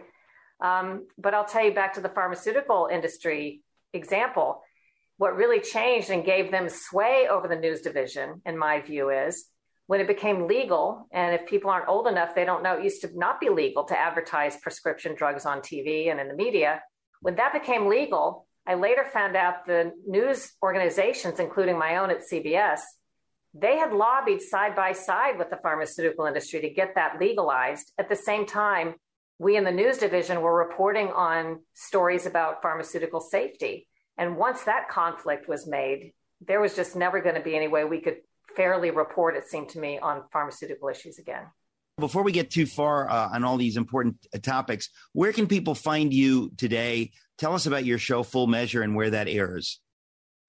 Um, 0.62 1.08
but 1.17 1.34
i'll 1.34 1.45
tell 1.45 1.65
you 1.65 1.73
back 1.73 1.93
to 1.95 2.02
the 2.02 2.10
pharmaceutical 2.10 2.89
industry 2.91 3.62
example 3.93 4.63
what 5.17 5.36
really 5.36 5.60
changed 5.60 6.10
and 6.10 6.25
gave 6.25 6.51
them 6.51 6.69
sway 6.69 7.27
over 7.30 7.47
the 7.47 7.56
news 7.56 7.82
division, 7.82 8.41
in 8.45 8.58
my 8.58 8.82
view, 8.82 9.10
is 9.10 9.45
when 9.88 9.99
it 9.99 10.08
became 10.08 10.47
legal. 10.47 11.08
And 11.12 11.34
if 11.34 11.47
people 11.47 11.69
aren't 11.69 11.89
old 11.89 12.08
enough, 12.08 12.36
they 12.36 12.45
don't 12.45 12.63
know 12.63 12.77
it 12.77 12.84
used 12.84 13.01
to 13.01 13.10
not 13.17 13.39
be 13.39 13.49
legal 13.49 13.84
to 13.86 13.99
advertise 13.99 14.58
prescription 14.58 15.15
drugs 15.15 15.45
on 15.45 15.60
TV 15.60 16.12
and 16.12 16.19
in 16.19 16.27
the 16.27 16.36
media. 16.36 16.82
When 17.21 17.36
that 17.36 17.53
became 17.53 17.88
legal, 17.88 18.47
I 18.67 18.75
later 18.75 19.06
found 19.12 19.36
out 19.36 19.65
the 19.65 19.91
news 20.06 20.51
organizations, 20.62 21.39
including 21.39 21.80
my 21.80 21.97
own 21.97 22.12
at 22.12 22.21
CBS, 22.32 22.82
they 23.53 23.77
had 23.77 23.93
lobbied 23.93 24.41
side 24.41 24.75
by 24.75 24.91
side 24.91 25.39
with 25.39 25.49
the 25.49 25.58
pharmaceutical 25.58 26.25
industry 26.25 26.62
to 26.62 26.69
get 26.69 26.95
that 26.95 27.19
legalized. 27.19 27.91
At 27.97 28.10
the 28.10 28.15
same 28.15 28.45
time, 28.45 28.95
we 29.39 29.56
in 29.56 29.63
the 29.63 29.71
news 29.71 29.97
division 29.97 30.41
were 30.41 30.56
reporting 30.56 31.08
on 31.08 31.62
stories 31.73 32.25
about 32.25 32.62
pharmaceutical 32.62 33.19
safety. 33.19 33.88
And 34.17 34.38
once 34.38 34.63
that 34.63 34.89
conflict 34.89 35.47
was 35.47 35.67
made, 35.67 36.13
there 36.41 36.60
was 36.60 36.75
just 36.75 36.95
never 36.95 37.21
going 37.21 37.36
to 37.36 37.41
be 37.41 37.56
any 37.56 37.67
way 37.67 37.84
we 37.84 38.01
could 38.01 38.17
fairly 38.56 38.91
report, 38.91 39.36
it 39.36 39.47
seemed 39.47 39.69
to 39.69 39.80
me, 39.80 39.99
on 39.99 40.23
pharmaceutical 40.32 40.89
issues 40.89 41.19
again. 41.19 41.43
Before 41.99 42.23
we 42.23 42.32
get 42.32 42.51
too 42.51 42.65
far 42.65 43.10
uh, 43.10 43.30
on 43.34 43.43
all 43.43 43.58
these 43.58 43.77
important 43.77 44.15
uh, 44.34 44.38
topics, 44.39 44.89
where 45.13 45.34
can 45.34 45.47
people 45.47 45.73
find 45.73 46.13
you 46.13 46.51
today? 46.58 47.12
Tell 47.38 47.53
us 47.53 47.65
about 47.65 47.86
your 47.86 47.97
show, 47.97 48.23
Full 48.23 48.47
Measure, 48.47 48.84
and 48.84 48.95
where 48.95 49.10
that 49.10 49.27
airs. 49.27 49.80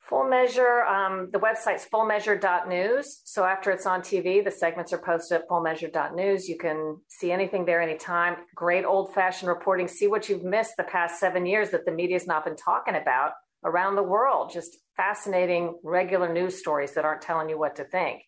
Full 0.00 0.24
Measure, 0.28 0.85
um, 0.85 1.28
the 1.33 1.38
website's 1.38 1.87
fullmeasure.news. 1.92 3.20
So 3.24 3.44
after 3.44 3.70
it's 3.70 3.85
on 3.85 4.00
TV, 4.00 4.42
the 4.42 4.50
segments 4.50 4.90
are 4.94 4.98
posted 4.98 5.42
at 5.42 5.48
fullmeasure.news. 5.48 6.48
You 6.48 6.57
can 6.57 6.98
see 7.09 7.31
anything 7.31 7.66
there 7.66 7.83
anytime. 7.83 8.37
Great 8.54 8.87
old 8.87 9.12
fashioned 9.12 9.50
reporting. 9.50 9.87
See 9.87 10.07
what 10.07 10.28
you've 10.31 10.44
missed 10.44 10.74
the 10.78 10.85
past 10.85 11.20
seven 11.20 11.44
years 11.44 11.70
that 11.70 11.85
the 11.85 11.92
media's 11.92 12.26
not 12.26 12.46
been 12.46 12.57
talking 12.57 12.94
about 12.94 13.33
around 13.64 13.96
the 13.96 14.02
world. 14.02 14.50
Just 14.52 14.76
fascinating, 14.96 15.78
regular 15.82 16.32
news 16.32 16.58
stories 16.58 16.94
that 16.94 17.04
aren't 17.04 17.22
telling 17.22 17.48
you 17.48 17.58
what 17.58 17.76
to 17.76 17.84
think. 17.84 18.22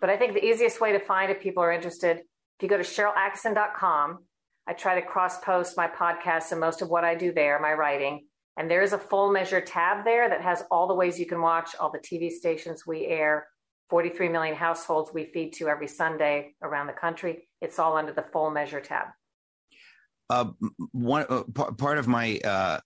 But 0.00 0.10
I 0.10 0.16
think 0.16 0.34
the 0.34 0.44
easiest 0.44 0.80
way 0.80 0.92
to 0.92 0.98
find 0.98 1.30
if 1.30 1.40
people 1.40 1.62
are 1.62 1.72
interested, 1.72 2.18
if 2.18 2.62
you 2.62 2.68
go 2.68 2.76
to 2.76 2.82
SharylAttkisson.com, 2.82 4.24
I 4.66 4.72
try 4.72 5.00
to 5.00 5.06
cross 5.06 5.40
post 5.40 5.76
my 5.76 5.88
podcasts 5.88 6.52
and 6.52 6.60
most 6.60 6.82
of 6.82 6.88
what 6.88 7.04
I 7.04 7.14
do 7.14 7.32
there, 7.32 7.58
my 7.60 7.72
writing 7.72 8.26
and 8.56 8.70
there 8.70 8.82
is 8.82 8.92
a 8.92 8.98
full 8.98 9.32
measure 9.32 9.60
tab 9.60 10.04
there 10.04 10.28
that 10.28 10.42
has 10.42 10.62
all 10.70 10.86
the 10.86 10.94
ways 10.94 11.18
you 11.18 11.26
can 11.26 11.40
watch 11.40 11.70
all 11.80 11.90
the 11.90 11.98
TV 11.98 12.30
stations 12.30 12.86
we 12.86 13.06
air, 13.06 13.46
43 13.88 14.28
million 14.28 14.54
households 14.54 15.10
we 15.12 15.24
feed 15.24 15.54
to 15.54 15.68
every 15.68 15.88
Sunday 15.88 16.54
around 16.62 16.86
the 16.86 16.92
country. 16.92 17.48
It's 17.60 17.78
all 17.78 17.96
under 17.96 18.12
the 18.12 18.24
full 18.32 18.50
measure 18.50 18.80
tab. 18.80 19.06
Uh, 20.28 20.50
one 20.92 21.26
uh, 21.28 21.42
p- 21.42 21.74
part 21.76 21.98
of 21.98 22.08
my 22.08 22.38
uh, 22.44 22.80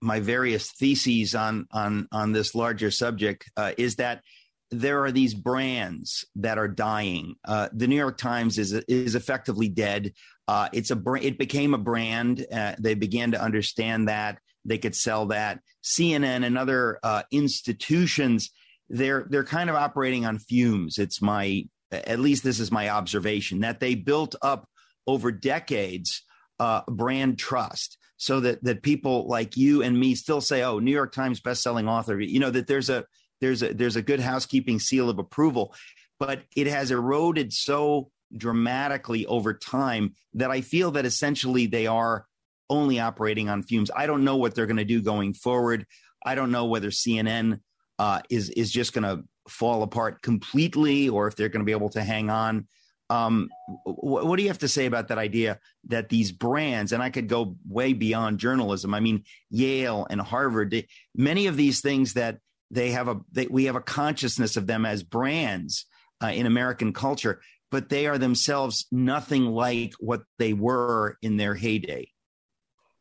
my 0.00 0.20
various 0.20 0.70
theses 0.72 1.34
on 1.34 1.66
on 1.72 2.08
on 2.12 2.32
this 2.32 2.54
larger 2.54 2.90
subject 2.90 3.50
uh, 3.56 3.72
is 3.78 3.96
that 3.96 4.22
there 4.70 5.04
are 5.04 5.12
these 5.12 5.34
brands 5.34 6.24
that 6.36 6.58
are 6.58 6.68
dying. 6.68 7.36
Uh, 7.44 7.68
the 7.72 7.86
New 7.86 7.96
York 7.96 8.18
Times 8.18 8.58
is 8.58 8.72
is 8.72 9.14
effectively 9.14 9.68
dead. 9.68 10.12
Uh, 10.48 10.68
it's 10.72 10.90
a 10.90 11.02
it 11.20 11.38
became 11.38 11.74
a 11.74 11.78
brand. 11.78 12.46
they 12.78 12.94
began 12.94 13.32
to 13.32 13.42
understand 13.42 14.08
that 14.08 14.38
they 14.64 14.78
could 14.78 14.94
sell 14.94 15.26
that. 15.26 15.60
CNN 15.84 16.44
and 16.44 16.58
other 16.58 16.98
uh, 17.02 17.22
institutions, 17.30 18.50
they're 18.88 19.26
they're 19.30 19.44
kind 19.44 19.70
of 19.70 19.76
operating 19.76 20.26
on 20.26 20.38
fumes. 20.38 20.98
It's 20.98 21.22
my 21.22 21.64
at 21.92 22.18
least 22.18 22.42
this 22.42 22.60
is 22.60 22.72
my 22.72 22.88
observation 22.88 23.60
that 23.60 23.80
they 23.80 23.94
built 23.94 24.34
up 24.42 24.68
over 25.06 25.30
decades 25.30 26.22
uh, 26.58 26.82
brand 26.88 27.38
trust 27.38 27.96
so 28.16 28.40
that 28.40 28.62
that 28.64 28.82
people 28.82 29.26
like 29.28 29.56
you 29.56 29.82
and 29.82 29.98
me 29.98 30.14
still 30.14 30.40
say, 30.40 30.62
"Oh, 30.62 30.78
New 30.78 30.90
York 30.90 31.12
Times 31.12 31.40
best-selling 31.40 31.88
author." 31.88 32.20
You 32.20 32.40
know 32.40 32.50
that 32.50 32.66
there's 32.66 32.90
a 32.90 33.04
there's 33.40 33.62
a 33.62 33.72
there's 33.74 33.96
a 33.96 34.02
good 34.02 34.20
housekeeping 34.20 34.78
seal 34.78 35.10
of 35.10 35.18
approval, 35.18 35.74
but 36.18 36.42
it 36.56 36.66
has 36.66 36.90
eroded 36.90 37.52
so 37.52 38.10
dramatically 38.36 39.26
over 39.26 39.54
time 39.54 40.14
that 40.34 40.50
I 40.50 40.60
feel 40.60 40.90
that 40.92 41.06
essentially 41.06 41.66
they 41.66 41.86
are 41.86 42.26
only 42.68 42.98
operating 42.98 43.48
on 43.48 43.62
fumes. 43.62 43.90
I 43.94 44.06
don't 44.06 44.24
know 44.24 44.36
what 44.36 44.54
they're 44.54 44.66
going 44.66 44.76
to 44.78 44.84
do 44.84 45.00
going 45.00 45.34
forward. 45.34 45.86
I 46.24 46.34
don't 46.34 46.50
know 46.50 46.64
whether 46.66 46.88
CNN 46.88 47.60
uh, 47.98 48.20
is 48.30 48.50
is 48.50 48.70
just 48.70 48.92
going 48.92 49.04
to 49.04 49.24
fall 49.48 49.82
apart 49.82 50.22
completely, 50.22 51.08
or 51.08 51.28
if 51.28 51.36
they're 51.36 51.48
going 51.48 51.60
to 51.60 51.66
be 51.66 51.72
able 51.72 51.90
to 51.90 52.02
hang 52.02 52.30
on. 52.30 52.66
Um, 53.08 53.48
what, 53.84 54.26
what 54.26 54.36
do 54.36 54.42
you 54.42 54.48
have 54.48 54.58
to 54.58 54.68
say 54.68 54.86
about 54.86 55.08
that 55.08 55.18
idea 55.18 55.60
that 55.88 56.08
these 56.08 56.32
brands, 56.32 56.92
and 56.92 57.02
I 57.02 57.10
could 57.10 57.28
go 57.28 57.56
way 57.68 57.92
beyond 57.92 58.38
journalism. 58.38 58.94
I 58.94 59.00
mean, 59.00 59.24
Yale 59.50 60.06
and 60.10 60.20
Harvard, 60.20 60.84
many 61.14 61.46
of 61.46 61.56
these 61.56 61.80
things 61.80 62.14
that 62.14 62.38
they 62.70 62.90
have 62.90 63.08
a 63.08 63.20
they, 63.30 63.46
we 63.46 63.66
have 63.66 63.76
a 63.76 63.80
consciousness 63.80 64.56
of 64.56 64.66
them 64.66 64.84
as 64.84 65.02
brands 65.02 65.86
uh, 66.22 66.28
in 66.28 66.46
American 66.46 66.92
culture, 66.92 67.40
but 67.70 67.88
they 67.88 68.06
are 68.06 68.18
themselves 68.18 68.86
nothing 68.90 69.44
like 69.46 69.92
what 70.00 70.22
they 70.38 70.52
were 70.52 71.16
in 71.22 71.36
their 71.36 71.54
heyday. 71.54 72.10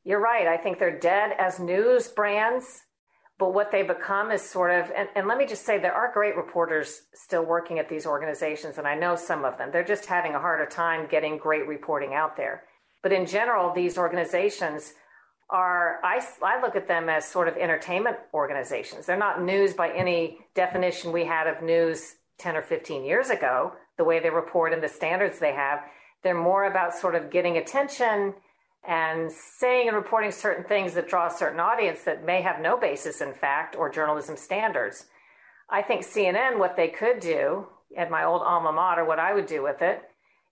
You're 0.03 0.21
right. 0.21 0.45
I 0.45 0.57
think 0.57 0.77
they're 0.77 0.99
dead 0.99 1.33
as 1.39 1.59
news 1.59 2.07
brands, 2.07 2.83
but 3.37 3.53
what 3.53 3.71
they 3.71 3.83
become 3.83 4.31
is 4.31 4.41
sort 4.41 4.71
of, 4.71 4.91
and, 4.95 5.09
and, 5.15 5.27
let 5.27 5.37
me 5.37 5.45
just 5.45 5.65
say, 5.65 5.77
there 5.77 5.93
are 5.93 6.11
great 6.13 6.37
reporters 6.37 7.01
still 7.13 7.43
working 7.43 7.79
at 7.79 7.89
these 7.89 8.05
organizations, 8.05 8.77
and 8.77 8.87
I 8.87 8.95
know 8.95 9.15
some 9.15 9.43
of 9.43 9.57
them. 9.57 9.71
They're 9.71 9.83
just 9.83 10.05
having 10.05 10.35
a 10.35 10.39
harder 10.39 10.65
time 10.65 11.07
getting 11.09 11.37
great 11.37 11.67
reporting 11.67 12.13
out 12.13 12.37
there. 12.37 12.63
But 13.03 13.11
in 13.11 13.25
general, 13.25 13.73
these 13.73 13.97
organizations 13.97 14.93
are, 15.49 15.99
I, 16.03 16.25
I 16.41 16.61
look 16.61 16.77
at 16.77 16.87
them 16.87 17.09
as 17.09 17.25
sort 17.25 17.49
of 17.49 17.57
entertainment 17.57 18.17
organizations. 18.33 19.05
They're 19.05 19.17
not 19.17 19.43
news 19.43 19.73
by 19.73 19.91
any 19.91 20.39
definition 20.55 21.11
we 21.11 21.25
had 21.25 21.47
of 21.47 21.61
news 21.61 22.15
10 22.39 22.55
or 22.55 22.63
15 22.63 23.03
years 23.03 23.29
ago, 23.29 23.73
the 23.97 24.05
way 24.05 24.19
they 24.19 24.29
report 24.29 24.73
and 24.73 24.81
the 24.81 24.87
standards 24.87 25.39
they 25.39 25.53
have. 25.53 25.79
They're 26.23 26.33
more 26.33 26.65
about 26.65 26.95
sort 26.95 27.15
of 27.15 27.29
getting 27.29 27.57
attention 27.57 28.33
and 28.87 29.31
saying 29.31 29.87
and 29.87 29.97
reporting 29.97 30.31
certain 30.31 30.63
things 30.63 30.93
that 30.93 31.07
draw 31.07 31.27
a 31.27 31.31
certain 31.31 31.59
audience 31.59 32.03
that 32.03 32.25
may 32.25 32.41
have 32.41 32.61
no 32.61 32.77
basis 32.77 33.21
in 33.21 33.33
fact 33.33 33.75
or 33.75 33.89
journalism 33.89 34.37
standards. 34.37 35.05
I 35.69 35.81
think 35.81 36.03
CNN, 36.03 36.59
what 36.59 36.75
they 36.75 36.89
could 36.89 37.19
do 37.19 37.67
at 37.97 38.11
my 38.11 38.23
old 38.23 38.41
alma 38.41 38.71
mater, 38.71 39.03
what 39.03 39.19
I 39.19 39.33
would 39.33 39.47
do 39.47 39.63
with 39.63 39.81
it, 39.81 40.01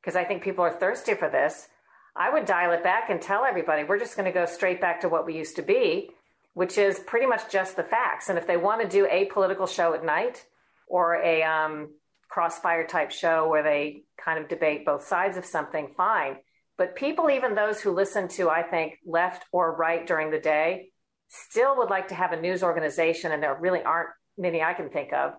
because 0.02 0.16
I 0.16 0.24
think 0.24 0.44
people 0.44 0.64
are 0.64 0.74
thirsty 0.74 1.14
for 1.14 1.30
this, 1.30 1.68
I 2.16 2.32
would 2.32 2.46
dial 2.46 2.72
it 2.72 2.84
back 2.84 3.10
and 3.10 3.22
tell 3.22 3.46
everybody 3.46 3.84
we're 3.84 4.00
just 4.00 4.16
going 4.16 4.26
to 4.26 4.32
go 4.32 4.46
straight 4.46 4.82
back 4.82 5.02
to 5.02 5.10
what 5.10 5.26
we 5.26 5.36
used 5.36 5.56
to 5.58 5.62
be, 5.62 6.10
which 6.54 6.78
is 6.78 7.00
pretty 7.00 7.26
much 7.26 7.52
just 7.52 7.76
the 7.76 7.84
facts. 7.84 8.30
And 8.30 8.38
if 8.38 8.48
they 8.48 8.58
want 8.58 8.82
to 8.82 8.88
do 8.88 9.08
a 9.10 9.26
political 9.26 9.68
show 9.68 9.94
at 9.94 10.04
night 10.04 10.46
or 10.88 11.16
a 11.16 11.44
um, 11.44 11.90
crossfire 12.30 12.86
type 12.86 13.12
show 13.12 13.48
where 13.48 13.64
they 13.64 14.04
kind 14.24 14.40
of 14.40 14.50
debate 14.50 14.86
both 14.86 15.06
sides 15.06 15.38
of 15.38 15.46
something, 15.46 15.90
fine 15.96 16.38
but 16.84 16.98
people, 16.98 17.30
even 17.30 17.56
those 17.56 17.80
who 17.80 17.92
listen 17.92 18.28
to, 18.28 18.50
I 18.50 18.62
think, 18.62 18.96
left 19.06 19.46
or 19.54 19.74
right 19.74 20.06
during 20.06 20.32
the 20.32 20.40
day, 20.40 20.90
still 21.30 21.78
would 21.78 21.90
like 21.90 22.10
to 22.10 22.14
have 22.14 22.34
a 22.34 22.42
news 22.42 22.62
organization, 22.62 23.32
and 23.32 23.42
there 23.42 23.58
really 23.58 23.82
aren't 23.82 24.10
many 24.38 24.62
I 24.62 24.74
can 24.74 24.90
think 24.90 25.14
of 25.14 25.32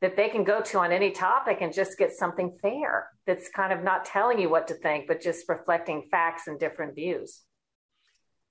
that 0.00 0.16
they 0.16 0.28
can 0.28 0.44
go 0.44 0.60
to 0.60 0.78
on 0.78 0.92
any 0.92 1.10
topic 1.10 1.58
and 1.60 1.72
just 1.72 1.98
get 1.98 2.12
something 2.12 2.56
fair 2.62 3.08
that's 3.26 3.48
kind 3.48 3.72
of 3.72 3.82
not 3.82 4.04
telling 4.04 4.38
you 4.38 4.48
what 4.48 4.68
to 4.68 4.74
think, 4.74 5.08
but 5.08 5.20
just 5.20 5.48
reflecting 5.48 6.06
facts 6.08 6.46
and 6.46 6.60
different 6.60 6.94
views. 6.94 7.40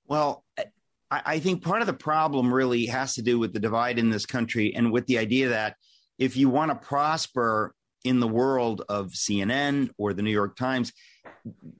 Well, 0.05 0.43
I 1.09 1.39
think 1.39 1.63
part 1.63 1.79
of 1.79 1.87
the 1.87 1.93
problem 1.93 2.53
really 2.53 2.85
has 2.87 3.13
to 3.13 3.21
do 3.21 3.39
with 3.39 3.53
the 3.53 3.61
divide 3.61 3.97
in 3.97 4.09
this 4.09 4.25
country 4.25 4.75
and 4.75 4.91
with 4.91 5.05
the 5.05 5.19
idea 5.19 5.47
that 5.49 5.77
if 6.17 6.35
you 6.35 6.49
want 6.49 6.71
to 6.71 6.75
prosper 6.75 7.73
in 8.03 8.19
the 8.19 8.27
world 8.27 8.83
of 8.89 9.11
CNN 9.11 9.89
or 9.97 10.13
the 10.13 10.21
New 10.21 10.31
York 10.31 10.55
Times, 10.55 10.91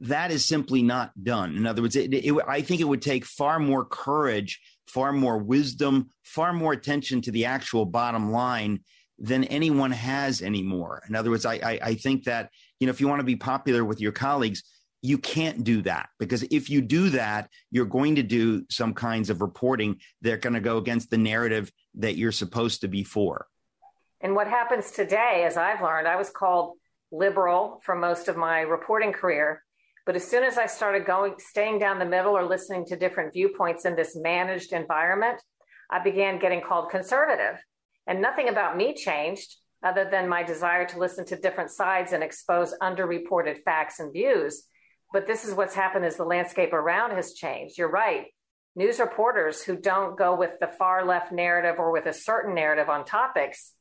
that 0.02 0.32
is 0.32 0.46
simply 0.46 0.82
not 0.82 1.12
done. 1.24 1.56
In 1.56 1.66
other 1.66 1.82
words, 1.82 1.96
it, 1.96 2.14
it, 2.14 2.36
I 2.48 2.62
think 2.62 2.82
it 2.82 2.88
would 2.88 3.02
take 3.02 3.26
far 3.26 3.60
more 3.60 3.86
courage, 3.86 4.60
far 4.88 5.14
more 5.14 5.38
wisdom, 5.38 6.10
far 6.24 6.54
more 6.54 6.74
attention 6.74 7.22
to 7.22 7.32
the 7.32 7.46
actual 7.46 7.86
bottom 7.86 8.32
line 8.32 8.82
than 9.20 9.44
anyone 9.46 9.92
has 9.92 10.42
anymore. 10.42 11.04
In 11.08 11.16
other 11.16 11.30
words, 11.30 11.46
I, 11.46 11.56
I, 11.56 11.80
I 11.84 11.96
think 11.96 12.24
that 12.24 12.50
you 12.80 12.88
know 12.88 12.92
if 12.92 13.00
you 13.00 13.08
want 13.08 13.20
to 13.20 13.26
be 13.26 13.36
popular 13.36 13.86
with 13.86 14.02
your 14.02 14.12
colleagues, 14.12 14.64
you 15.04 15.18
can't 15.18 15.64
do 15.64 15.82
that 15.84 16.10
because 16.20 16.44
if 16.44 16.70
you 16.70 16.82
do 16.82 17.10
that, 17.10 17.50
you're 17.72 17.86
going 17.86 18.16
to 18.16 18.24
do 18.24 18.66
some 18.70 18.94
kinds 18.94 19.30
of 19.30 19.42
reporting 19.42 20.00
that 20.22 20.34
are 20.34 20.38
going 20.38 20.54
to 20.54 20.60
go 20.60 20.78
against 20.78 21.10
the 21.10 21.18
narrative 21.18 21.72
that 21.96 22.18
you're 22.18 22.32
supposed 22.32 22.82
to 22.82 22.88
be 22.88 23.04
for. 23.04 23.48
And 24.22 24.36
what 24.36 24.48
happens 24.48 24.92
today, 24.92 25.44
as 25.46 25.58
I've 25.58 25.82
learned, 25.82 26.08
I 26.08 26.16
was 26.16 26.30
called 26.30 26.78
liberal 27.12 27.82
for 27.84 27.96
most 27.96 28.28
of 28.28 28.38
my 28.38 28.62
reporting 28.62 29.12
career. 29.12 29.64
But 30.06 30.16
as 30.16 30.28
soon 30.28 30.44
as 30.44 30.58
I 30.58 30.68
started 30.68 31.06
going, 31.06 31.36
staying 31.40 31.80
down 31.80 32.00
the 32.00 32.06
middle 32.06 32.38
or 32.38 32.46
listening 32.46 32.86
to 32.88 32.96
different 32.96 33.34
viewpoints 33.34 33.86
in 33.86 33.96
this 33.96 34.16
managed 34.16 34.74
environment, 34.74 35.42
I 35.90 36.04
began 36.04 36.40
getting 36.40 36.62
called 36.62 36.90
conservative. 36.90 37.60
And 38.08 38.22
nothing 38.22 38.50
about 38.50 38.78
me 38.78 38.94
changed 38.94 39.58
other 39.84 40.08
than 40.10 40.30
my 40.30 40.44
desire 40.44 40.86
to 40.86 41.00
listen 41.00 41.26
to 41.26 41.36
different 41.36 41.72
sides 41.72 42.14
and 42.14 42.24
expose 42.24 42.74
underreported 42.82 43.64
facts 43.64 44.00
and 44.00 44.14
views. 44.14 44.68
But 45.12 45.28
this 45.28 45.46
is 45.46 45.56
what's 45.56 45.76
happened 45.76 46.06
as 46.06 46.18
the 46.18 46.24
landscape 46.24 46.74
around 46.74 47.12
has 47.12 47.34
changed. 47.34 47.78
You're 47.78 47.92
right. 47.92 48.28
News 48.76 49.00
reporters 49.00 49.64
who 49.64 49.76
don't 49.76 50.18
go 50.18 50.36
with 50.36 50.52
the 50.60 50.68
far 50.68 51.06
left 51.06 51.32
narrative 51.32 51.76
or 51.78 51.92
with 51.92 52.06
a 52.06 52.14
certain 52.14 52.56
narrative 52.56 52.90
on 52.90 53.04
topics 53.04 53.74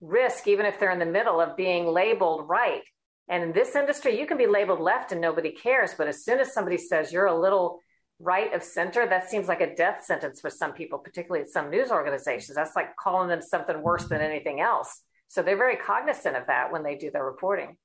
risk, 0.00 0.48
even 0.48 0.66
if 0.66 0.78
they're 0.78 0.90
in 0.90 0.98
the 0.98 1.06
middle, 1.06 1.40
of 1.40 1.56
being 1.56 1.86
labeled 1.86 2.48
right. 2.48 2.82
And 3.28 3.44
in 3.44 3.52
this 3.52 3.76
industry, 3.76 4.18
you 4.18 4.26
can 4.26 4.38
be 4.38 4.46
labeled 4.46 4.80
left 4.80 5.12
and 5.12 5.20
nobody 5.20 5.52
cares. 5.52 5.94
But 5.96 6.08
as 6.08 6.24
soon 6.24 6.40
as 6.40 6.52
somebody 6.52 6.78
says 6.78 7.12
you're 7.12 7.26
a 7.26 7.38
little 7.38 7.80
right 8.18 8.52
of 8.52 8.62
center, 8.62 9.06
that 9.06 9.30
seems 9.30 9.46
like 9.46 9.60
a 9.60 9.74
death 9.74 10.04
sentence 10.04 10.40
for 10.40 10.50
some 10.50 10.72
people, 10.72 10.98
particularly 10.98 11.46
some 11.46 11.70
news 11.70 11.90
organizations. 11.90 12.56
That's 12.56 12.74
like 12.74 12.96
calling 12.96 13.28
them 13.28 13.40
something 13.40 13.82
worse 13.82 14.04
than 14.06 14.20
anything 14.20 14.60
else. 14.60 15.00
So 15.28 15.42
they're 15.42 15.56
very 15.56 15.76
cognizant 15.76 16.36
of 16.36 16.48
that 16.48 16.72
when 16.72 16.82
they 16.82 16.96
do 16.96 17.10
their 17.10 17.24
reporting. 17.24 17.76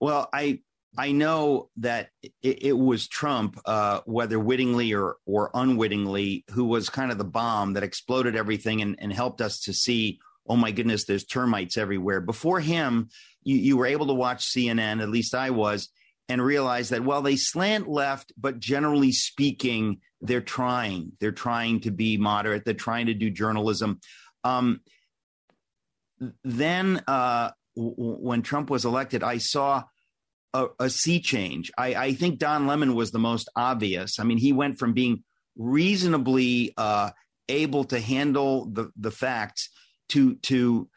Well, 0.00 0.28
I 0.32 0.60
I 0.96 1.12
know 1.12 1.70
that 1.78 2.10
it, 2.22 2.62
it 2.64 2.78
was 2.78 3.08
Trump, 3.08 3.58
uh, 3.64 4.00
whether 4.04 4.38
wittingly 4.38 4.92
or 4.94 5.16
or 5.26 5.50
unwittingly, 5.54 6.44
who 6.50 6.64
was 6.64 6.90
kind 6.90 7.10
of 7.10 7.18
the 7.18 7.24
bomb 7.24 7.72
that 7.74 7.82
exploded 7.82 8.36
everything 8.36 8.82
and, 8.82 8.96
and 8.98 9.12
helped 9.12 9.40
us 9.40 9.60
to 9.60 9.72
see 9.72 10.20
oh 10.48 10.56
my 10.56 10.70
goodness, 10.70 11.04
there's 11.04 11.24
termites 11.24 11.76
everywhere. 11.76 12.20
Before 12.20 12.60
him, 12.60 13.08
you, 13.42 13.56
you 13.56 13.76
were 13.76 13.86
able 13.86 14.06
to 14.08 14.14
watch 14.14 14.46
CNN, 14.46 15.02
at 15.02 15.08
least 15.08 15.34
I 15.34 15.50
was, 15.50 15.88
and 16.28 16.42
realize 16.42 16.90
that 16.90 17.04
well 17.04 17.22
they 17.22 17.36
slant 17.36 17.88
left 17.88 18.32
but 18.36 18.58
generally 18.58 19.12
speaking 19.12 20.00
they're 20.20 20.40
trying. 20.40 21.12
They're 21.20 21.32
trying 21.32 21.80
to 21.80 21.90
be 21.90 22.16
moderate. 22.16 22.64
They're 22.64 22.74
trying 22.74 23.06
to 23.06 23.14
do 23.14 23.30
journalism. 23.30 24.00
Um, 24.44 24.80
then 26.44 27.02
uh, 27.06 27.50
w- 27.76 27.94
when 27.96 28.42
trump 28.42 28.70
was 28.70 28.84
elected 28.84 29.22
i 29.22 29.38
saw 29.38 29.84
a, 30.54 30.66
a 30.80 30.90
sea 30.90 31.20
change. 31.20 31.70
I, 31.76 31.94
I, 31.94 32.12
think 32.14 32.38
don 32.38 32.66
lemon 32.66 32.94
was 32.94 33.10
the 33.10 33.18
most 33.18 33.50
obvious. 33.54 34.18
I 34.18 34.24
mean 34.24 34.38
he 34.38 34.52
went 34.52 34.78
from 34.78 34.94
being 34.94 35.22
reasonably 35.56 36.72
uh, 36.76 37.10
able 37.48 37.84
to 37.84 38.00
handle 38.00 38.66
the, 38.66 38.90
the 38.96 39.10
facts 39.10 39.68
to 40.10 40.36
to 40.36 40.88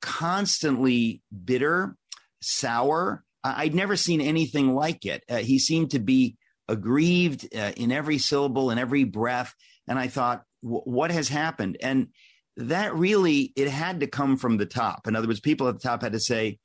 constantly 0.00 1.22
bitter 1.44 1.96
sour 2.40 3.24
I'd 3.44 3.74
never 3.74 3.96
seen 3.96 4.20
anything 4.20 4.74
like 4.74 5.06
it. 5.06 5.22
Uh, 5.28 5.38
he 5.38 5.58
seemed 5.58 5.92
to 5.92 5.98
be 5.98 6.36
aggrieved 6.68 7.48
uh, 7.54 7.72
in 7.76 7.92
every 7.92 8.18
syllable, 8.18 8.70
in 8.70 8.78
every 8.78 9.04
breath. 9.04 9.54
And 9.86 9.98
I 9.98 10.08
thought, 10.08 10.42
what 10.60 11.10
has 11.10 11.28
happened? 11.28 11.78
And 11.80 12.08
that 12.56 12.94
really, 12.94 13.52
it 13.56 13.68
had 13.68 14.00
to 14.00 14.06
come 14.06 14.36
from 14.36 14.56
the 14.56 14.66
top. 14.66 15.06
In 15.06 15.14
other 15.14 15.28
words, 15.28 15.40
people 15.40 15.68
at 15.68 15.74
the 15.74 15.88
top 15.88 16.02
had 16.02 16.12
to 16.12 16.20
say, 16.20 16.58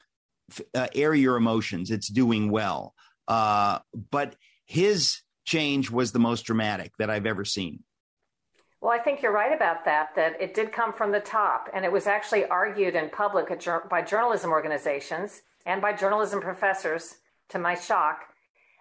uh, 0.73 0.87
air 0.93 1.13
your 1.13 1.37
emotions. 1.37 1.91
It's 1.91 2.09
doing 2.09 2.51
well. 2.51 2.93
Uh, 3.27 3.79
but 4.11 4.35
his 4.65 5.21
change 5.45 5.91
was 5.91 6.11
the 6.11 6.19
most 6.19 6.43
dramatic 6.43 6.91
that 6.97 7.09
I've 7.09 7.25
ever 7.25 7.45
seen. 7.45 7.83
Well, 8.83 8.91
I 8.91 9.01
think 9.01 9.21
you're 9.21 9.31
right 9.31 9.55
about 9.55 9.85
that, 9.85 10.13
that 10.17 10.41
it 10.41 10.53
did 10.53 10.73
come 10.73 10.91
from 10.91 11.13
the 11.13 11.21
top. 11.21 11.69
And 11.73 11.85
it 11.85 11.91
was 11.91 12.05
actually 12.05 12.43
argued 12.47 12.95
in 12.95 13.09
public 13.09 13.47
by 13.89 14.01
journalism 14.01 14.51
organizations 14.51 15.41
and 15.65 15.81
by 15.81 15.93
journalism 15.93 16.41
professors, 16.41 17.15
to 17.47 17.59
my 17.59 17.75
shock, 17.75 18.23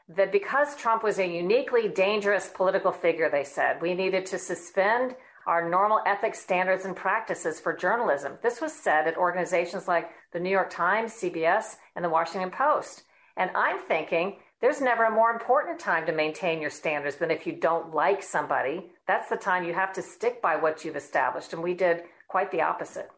that 0.08 0.32
because 0.32 0.74
Trump 0.74 1.04
was 1.04 1.20
a 1.20 1.26
uniquely 1.26 1.86
dangerous 1.86 2.48
political 2.52 2.90
figure, 2.90 3.30
they 3.30 3.44
said, 3.44 3.80
we 3.80 3.94
needed 3.94 4.26
to 4.26 4.38
suspend 4.38 5.14
our 5.46 5.70
normal 5.70 6.00
ethics 6.04 6.40
standards 6.40 6.84
and 6.84 6.96
practices 6.96 7.60
for 7.60 7.72
journalism. 7.72 8.32
This 8.42 8.60
was 8.60 8.72
said 8.72 9.06
at 9.06 9.16
organizations 9.16 9.86
like 9.86 10.10
the 10.32 10.40
New 10.40 10.50
York 10.50 10.70
Times, 10.70 11.12
CBS, 11.12 11.76
and 11.94 12.04
the 12.04 12.10
Washington 12.10 12.50
Post. 12.50 13.04
And 13.36 13.52
I'm 13.54 13.78
thinking 13.78 14.38
there's 14.60 14.80
never 14.80 15.04
a 15.04 15.14
more 15.14 15.30
important 15.30 15.78
time 15.78 16.06
to 16.06 16.12
maintain 16.12 16.60
your 16.60 16.70
standards 16.70 17.16
than 17.16 17.30
if 17.30 17.46
you 17.46 17.52
don't 17.52 17.94
like 17.94 18.24
somebody. 18.24 18.90
That's 19.06 19.28
the 19.28 19.36
time 19.36 19.64
you 19.64 19.74
have 19.74 19.92
to 19.94 20.02
stick 20.02 20.40
by 20.40 20.56
what 20.56 20.84
you've 20.84 20.96
established. 20.96 21.52
And 21.52 21.62
we 21.62 21.74
did 21.74 22.02
quite 22.28 22.50
the 22.50 22.62
opposite. 22.62 23.08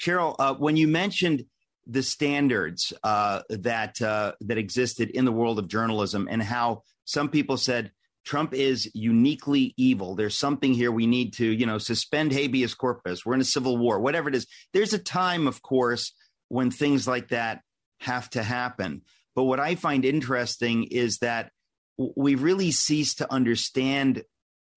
Sharyl, 0.00 0.36
uh, 0.38 0.54
when 0.54 0.76
you 0.76 0.88
mentioned 0.88 1.44
the 1.86 2.02
standards 2.02 2.92
uh, 3.02 3.42
that 3.50 4.00
uh, 4.00 4.32
that 4.40 4.58
existed 4.58 5.10
in 5.10 5.24
the 5.24 5.32
world 5.32 5.58
of 5.58 5.68
journalism 5.68 6.28
and 6.30 6.42
how 6.42 6.82
some 7.04 7.28
people 7.28 7.56
said 7.56 7.90
Trump 8.24 8.54
is 8.54 8.90
uniquely 8.94 9.74
evil. 9.76 10.14
There's 10.14 10.36
something 10.36 10.72
here 10.72 10.90
we 10.90 11.06
need 11.06 11.34
to, 11.34 11.46
you 11.46 11.66
know, 11.66 11.78
suspend 11.78 12.32
habeas 12.32 12.74
corpus. 12.74 13.24
We're 13.24 13.34
in 13.34 13.40
a 13.40 13.44
civil 13.44 13.76
war, 13.76 14.00
whatever 14.00 14.28
it 14.28 14.34
is. 14.34 14.46
There's 14.72 14.94
a 14.94 14.98
time, 14.98 15.46
of 15.46 15.60
course, 15.60 16.14
when 16.48 16.70
things 16.70 17.06
like 17.06 17.28
that 17.28 17.60
have 18.00 18.30
to 18.30 18.42
happen. 18.42 19.02
But 19.34 19.44
what 19.44 19.60
I 19.60 19.74
find 19.74 20.04
interesting 20.04 20.84
is 20.84 21.18
that 21.18 21.50
we 21.98 22.34
really 22.34 22.70
cease 22.70 23.14
to 23.16 23.30
understand 23.30 24.22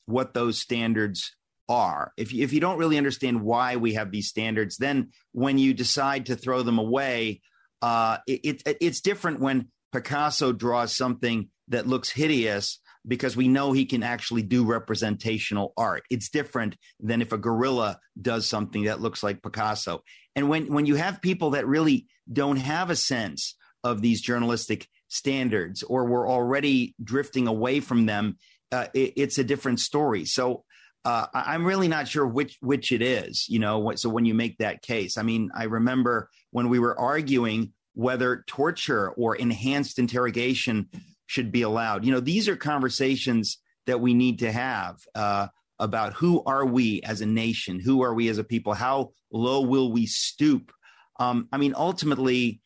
what 0.07 0.33
those 0.33 0.59
standards 0.59 1.35
are. 1.69 2.13
If 2.17 2.33
you, 2.33 2.43
if 2.43 2.53
you 2.53 2.59
don't 2.59 2.79
really 2.79 2.97
understand 2.97 3.41
why 3.41 3.75
we 3.75 3.93
have 3.93 4.11
these 4.11 4.27
standards, 4.27 4.77
then 4.77 5.11
when 5.33 5.57
you 5.57 5.73
decide 5.73 6.27
to 6.27 6.35
throw 6.35 6.63
them 6.63 6.79
away, 6.79 7.41
uh, 7.81 8.17
it, 8.25 8.63
it, 8.65 8.77
it's 8.81 9.01
different 9.01 9.39
when 9.39 9.67
Picasso 9.91 10.51
draws 10.51 10.95
something 10.95 11.49
that 11.67 11.87
looks 11.87 12.09
hideous 12.09 12.79
because 13.07 13.37
we 13.37 13.47
know 13.47 13.71
he 13.71 13.85
can 13.85 14.03
actually 14.03 14.41
do 14.41 14.65
representational 14.65 15.73
art. 15.77 16.03
It's 16.09 16.29
different 16.29 16.75
than 16.99 17.21
if 17.21 17.31
a 17.31 17.37
gorilla 17.37 17.99
does 18.19 18.47
something 18.47 18.85
that 18.85 19.01
looks 19.01 19.23
like 19.23 19.41
Picasso. 19.41 20.03
And 20.35 20.49
when 20.49 20.73
when 20.73 20.85
you 20.85 20.95
have 20.95 21.21
people 21.21 21.51
that 21.51 21.67
really 21.67 22.07
don't 22.31 22.57
have 22.57 22.89
a 22.89 22.95
sense 22.95 23.55
of 23.83 24.01
these 24.01 24.21
journalistic 24.21 24.87
standards 25.07 25.83
or 25.83 26.05
we're 26.05 26.29
already 26.29 26.95
drifting 27.01 27.47
away 27.47 27.79
from 27.79 28.05
them, 28.05 28.37
uh, 28.71 28.88
it, 28.93 29.13
it's 29.15 29.38
a 29.38 29.43
different 29.43 29.80
story. 29.80 30.25
So 30.25 30.63
uh, 31.06 31.27
I'm 31.34 31.65
really 31.65 31.88
not 31.88 32.08
sure 32.08 32.27
which 32.27 32.58
which 32.62 32.91
it 32.91 33.01
is. 33.01 33.47
You 33.47 33.60
know, 33.60 33.93
so 33.95 34.10
when 34.10 34.25
you 34.25 34.34
make 34.34 34.58
that 34.58 34.82
case, 34.82 35.17
I 35.17 35.23
mean, 35.23 35.49
I 35.56 35.63
remember 35.63 36.30
when 36.51 36.69
we 36.69 36.80
were 36.80 36.99
arguing 36.99 37.73
whether 37.93 38.43
torture 38.47 39.12
or 39.12 39.36
enhanced 39.36 39.99
interrogation 39.99 40.89
should 41.25 41.51
be 41.51 41.62
allowed. 41.62 42.06
You 42.06 42.12
know, 42.12 42.19
these 42.19 42.47
are 42.47 42.56
conversations 42.56 43.60
that 43.86 44.01
we 44.01 44.13
need 44.13 44.39
to 44.39 44.51
have 44.51 44.97
uh, 45.15 45.47
about 45.80 46.13
who 46.13 46.43
are 46.45 46.65
we 46.65 47.01
as 47.01 47.21
a 47.21 47.25
nation, 47.25 47.80
who 47.80 48.01
are 48.03 48.13
we 48.13 48.27
as 48.27 48.38
a 48.38 48.43
people, 48.43 48.73
how 48.73 49.12
low 49.32 49.62
will 49.62 49.91
we 49.91 50.06
stoop. 50.06 50.71
Um, 51.19 51.47
I 51.51 51.58
mean, 51.58 51.73
ultimately, 51.75 52.62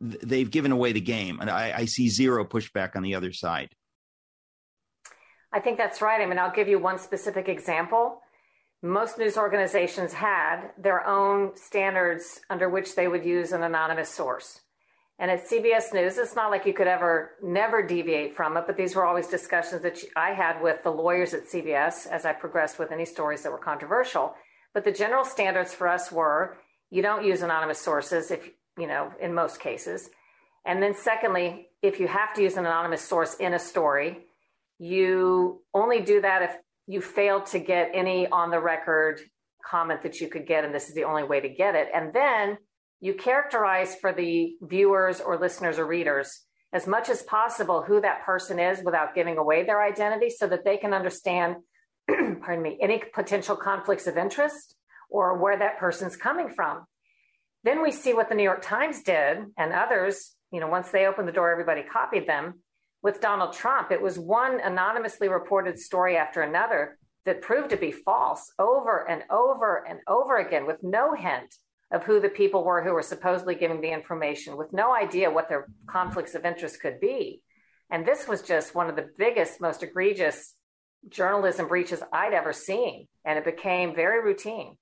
th- 0.00 0.20
they've 0.22 0.50
given 0.50 0.72
away 0.72 0.92
the 0.92 1.00
game, 1.00 1.40
and 1.40 1.50
I, 1.50 1.72
I 1.74 1.84
see 1.86 2.08
zero 2.08 2.44
pushback 2.44 2.96
on 2.96 3.02
the 3.02 3.14
other 3.14 3.32
side. 3.32 3.70
I 5.52 5.60
think 5.60 5.78
that's 5.78 6.02
right. 6.02 6.20
I 6.20 6.26
mean, 6.26 6.38
I'll 6.38 6.52
give 6.52 6.68
you 6.68 6.78
one 6.78 6.98
specific 6.98 7.48
example. 7.48 8.20
Most 8.82 9.18
news 9.18 9.36
organizations 9.36 10.12
had 10.12 10.70
their 10.78 11.06
own 11.06 11.56
standards 11.56 12.40
under 12.48 12.68
which 12.68 12.94
they 12.94 13.08
would 13.08 13.24
use 13.24 13.52
an 13.52 13.62
anonymous 13.62 14.10
source. 14.10 14.60
And 15.18 15.32
at 15.32 15.48
CBS 15.48 15.92
News, 15.92 16.16
it's 16.16 16.36
not 16.36 16.52
like 16.52 16.64
you 16.64 16.72
could 16.72 16.86
ever 16.86 17.32
never 17.42 17.84
deviate 17.84 18.36
from 18.36 18.56
it, 18.56 18.64
but 18.68 18.76
these 18.76 18.94
were 18.94 19.04
always 19.04 19.26
discussions 19.26 19.82
that 19.82 19.98
I 20.14 20.30
had 20.30 20.62
with 20.62 20.84
the 20.84 20.92
lawyers 20.92 21.34
at 21.34 21.48
CBS 21.48 22.06
as 22.06 22.24
I 22.24 22.32
progressed 22.32 22.78
with 22.78 22.92
any 22.92 23.04
stories 23.04 23.42
that 23.42 23.50
were 23.50 23.58
controversial. 23.58 24.34
But 24.74 24.84
the 24.84 24.92
general 24.92 25.24
standards 25.24 25.74
for 25.74 25.88
us 25.88 26.12
were 26.12 26.58
you 26.90 27.02
don't 27.02 27.24
use 27.24 27.42
anonymous 27.42 27.80
sources 27.80 28.30
if, 28.30 28.48
you 28.78 28.86
know, 28.86 29.12
in 29.20 29.34
most 29.34 29.58
cases. 29.58 30.08
And 30.64 30.80
then 30.80 30.94
secondly, 30.94 31.68
if 31.82 31.98
you 31.98 32.06
have 32.06 32.32
to 32.34 32.42
use 32.42 32.56
an 32.56 32.64
anonymous 32.64 33.02
source 33.02 33.34
in 33.36 33.54
a 33.54 33.58
story, 33.58 34.27
you 34.78 35.62
only 35.74 36.00
do 36.00 36.20
that 36.20 36.42
if 36.42 36.56
you 36.86 37.00
fail 37.00 37.42
to 37.42 37.58
get 37.58 37.90
any 37.94 38.26
on 38.28 38.50
the 38.50 38.60
record 38.60 39.20
comment 39.64 40.02
that 40.02 40.20
you 40.20 40.28
could 40.28 40.46
get, 40.46 40.64
and 40.64 40.74
this 40.74 40.88
is 40.88 40.94
the 40.94 41.04
only 41.04 41.24
way 41.24 41.40
to 41.40 41.48
get 41.48 41.74
it. 41.74 41.88
And 41.92 42.12
then 42.12 42.58
you 43.00 43.14
characterize 43.14 43.94
for 43.96 44.12
the 44.12 44.54
viewers 44.62 45.20
or 45.20 45.38
listeners 45.38 45.78
or 45.78 45.86
readers 45.86 46.42
as 46.72 46.86
much 46.86 47.08
as 47.08 47.22
possible 47.22 47.82
who 47.82 48.00
that 48.00 48.24
person 48.24 48.58
is 48.58 48.82
without 48.84 49.14
giving 49.14 49.38
away 49.38 49.64
their 49.64 49.82
identity 49.82 50.30
so 50.30 50.46
that 50.46 50.64
they 50.64 50.76
can 50.76 50.92
understand, 50.92 51.56
pardon 52.08 52.62
me, 52.62 52.78
any 52.80 53.02
potential 53.14 53.56
conflicts 53.56 54.06
of 54.06 54.16
interest 54.16 54.74
or 55.10 55.38
where 55.38 55.58
that 55.58 55.78
person's 55.78 56.16
coming 56.16 56.50
from. 56.50 56.84
Then 57.64 57.82
we 57.82 57.90
see 57.90 58.12
what 58.12 58.28
the 58.28 58.34
New 58.34 58.42
York 58.42 58.62
Times 58.62 59.02
did 59.02 59.38
and 59.56 59.72
others, 59.72 60.34
you 60.52 60.60
know, 60.60 60.68
once 60.68 60.90
they 60.90 61.06
opened 61.06 61.28
the 61.28 61.32
door, 61.32 61.50
everybody 61.50 61.82
copied 61.82 62.26
them 62.26 62.60
with 63.02 63.20
Donald 63.20 63.52
Trump, 63.52 63.90
it 63.90 64.02
was 64.02 64.18
one 64.18 64.60
anonymously 64.60 65.28
reported 65.28 65.78
story 65.78 66.16
after 66.16 66.42
another 66.42 66.98
that 67.24 67.42
proved 67.42 67.70
to 67.70 67.76
be 67.76 67.92
false 67.92 68.52
over 68.58 69.08
and 69.08 69.22
over 69.30 69.86
and 69.88 70.00
over 70.08 70.38
again 70.38 70.66
with 70.66 70.82
no 70.82 71.14
hint 71.14 71.54
of 71.90 72.04
who 72.04 72.20
the 72.20 72.28
people 72.28 72.64
were 72.64 72.82
who 72.82 72.92
were 72.92 73.02
supposedly 73.02 73.54
giving 73.54 73.80
the 73.80 73.92
information, 73.92 74.56
with 74.56 74.72
no 74.72 74.94
idea 74.94 75.30
what 75.30 75.48
their 75.48 75.66
conflicts 75.86 76.34
of 76.34 76.44
interest 76.44 76.80
could 76.80 77.00
be. 77.00 77.40
And 77.90 78.04
this 78.04 78.28
was 78.28 78.42
just 78.42 78.74
one 78.74 78.90
of 78.90 78.96
the 78.96 79.08
biggest, 79.16 79.60
most 79.60 79.82
egregious 79.82 80.54
journalism 81.08 81.68
breaches 81.68 82.02
I'd 82.12 82.34
ever 82.34 82.52
seen. 82.52 83.08
And 83.24 83.38
it 83.38 83.44
became 83.44 83.94
very 83.94 84.22
routine. 84.22 84.76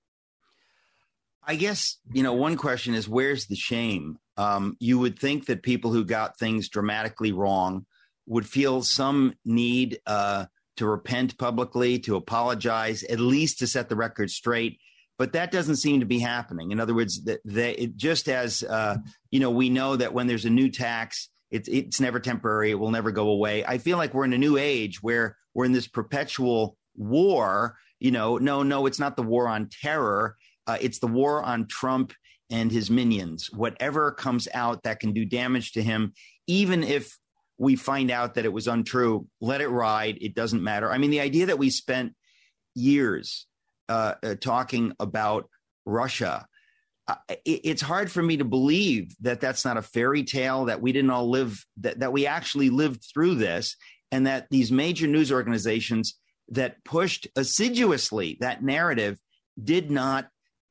I 1.45 1.55
guess, 1.55 1.99
you 2.13 2.25
know, 2.25 2.33
one 2.33 2.57
question 2.57 2.95
is 2.95 3.09
where's 3.09 3.47
the 3.47 3.55
shame? 3.55 4.19
Um, 4.37 4.77
you 4.81 4.99
would 4.99 5.19
think 5.19 5.47
that 5.47 5.63
people 5.63 5.93
who 5.93 6.05
got 6.05 6.39
things 6.39 6.69
dramatically 6.69 7.31
wrong 7.31 7.87
would 8.27 8.47
feel 8.47 8.83
some 8.83 9.35
need 9.45 10.01
uh, 10.07 10.47
to 10.77 10.87
repent 10.87 11.39
publicly, 11.39 11.99
to 12.01 12.17
apologize, 12.17 13.03
at 13.05 13.21
least 13.21 13.59
to 13.61 13.67
set 13.67 13.89
the 13.89 13.97
record 13.97 14.31
straight. 14.31 14.79
But 15.19 15.33
that 15.33 15.51
doesn't 15.51 15.77
seem 15.77 16.01
to 16.01 16.07
be 16.07 16.19
happening. 16.19 16.71
In 16.71 16.81
other 16.81 16.95
words, 16.95 17.25
that 17.25 17.41
they, 17.45 17.91
just 17.97 18.29
as 18.29 18.63
uh, 18.63 18.99
you 19.31 19.41
know, 19.41 19.51
we 19.51 19.71
know 19.71 19.97
that 19.97 20.13
when 20.13 20.27
there's 20.27 20.45
a 20.45 20.51
new 20.51 20.71
tax, 20.71 21.31
it's 21.51 21.69
it's 21.69 22.01
never 22.01 22.21
temporary; 22.21 22.71
it 22.71 22.79
will 22.79 22.91
never 22.91 23.11
go 23.11 23.29
away. 23.29 23.65
I 23.65 23.79
feel 23.79 23.97
like 23.97 24.13
we're 24.13 24.27
in 24.27 24.35
a 24.35 24.39
new 24.39 24.59
age 24.59 25.03
where 25.03 25.37
we're 25.55 25.65
in 25.65 25.73
this 25.73 25.89
perpetual 25.89 26.77
war. 26.95 27.77
You 27.99 28.11
know, 28.11 28.37
no, 28.37 28.63
no, 28.63 28.85
it's 28.85 28.99
not 28.99 29.17
the 29.17 29.23
war 29.23 29.49
on 29.49 29.71
terror; 29.71 30.37
uh, 30.67 30.77
it's 30.81 30.99
the 30.99 31.07
war 31.07 31.43
on 31.43 31.67
Trump 31.67 32.13
and 32.51 32.71
his 32.71 32.91
minions. 32.91 33.51
Whatever 33.51 34.13
comes 34.13 34.49
out 34.53 34.83
that 34.83 35.01
can 35.01 35.13
do 35.13 35.25
damage 35.25 35.73
to 35.73 35.83
him, 35.83 36.13
even 36.47 36.85
if 36.85 37.17
we 37.59 37.77
find 37.77 38.11
out 38.11 38.35
that 38.35 38.45
it 38.45 38.53
was 38.53 38.69
untrue, 38.69 39.27
let 39.41 39.61
it 39.61 39.69
ride. 39.69 40.19
It 40.21 40.35
doesn't 40.35 40.63
matter. 40.63 40.91
I 40.91 40.99
mean, 40.99 41.11
the 41.11 41.21
idea 41.21 41.47
that 41.47 41.59
we 41.59 41.71
spent 41.71 42.15
years 42.75 43.47
uh, 43.89 44.15
uh, 44.23 44.35
talking 44.35 44.93
about 45.01 45.49
Russia 45.85 46.47
it's 47.45 47.83
hard 47.83 48.11
for 48.11 48.23
me 48.23 48.37
to 48.37 48.45
believe 48.45 49.15
that 49.21 49.41
that's 49.41 49.65
not 49.65 49.77
a 49.77 49.83
fairy 49.83 50.25
tale 50.25 50.65
that 50.65 50.81
we 50.81 50.93
didn't 50.93 51.11
all 51.11 51.31
live 51.31 51.65
that, 51.79 52.01
that 52.01 52.13
we 52.13 52.27
actually 52.27 52.71
lived 52.71 53.05
through 53.13 53.37
this 53.37 53.77
and 54.11 54.27
that 54.27 54.49
these 54.51 54.73
major 54.73 55.07
news 55.07 55.31
organizations 55.31 56.19
that 56.49 56.83
pushed 56.85 57.29
assiduously 57.37 58.37
that 58.41 58.63
narrative 58.63 59.19
did 59.63 59.91
not 59.91 60.29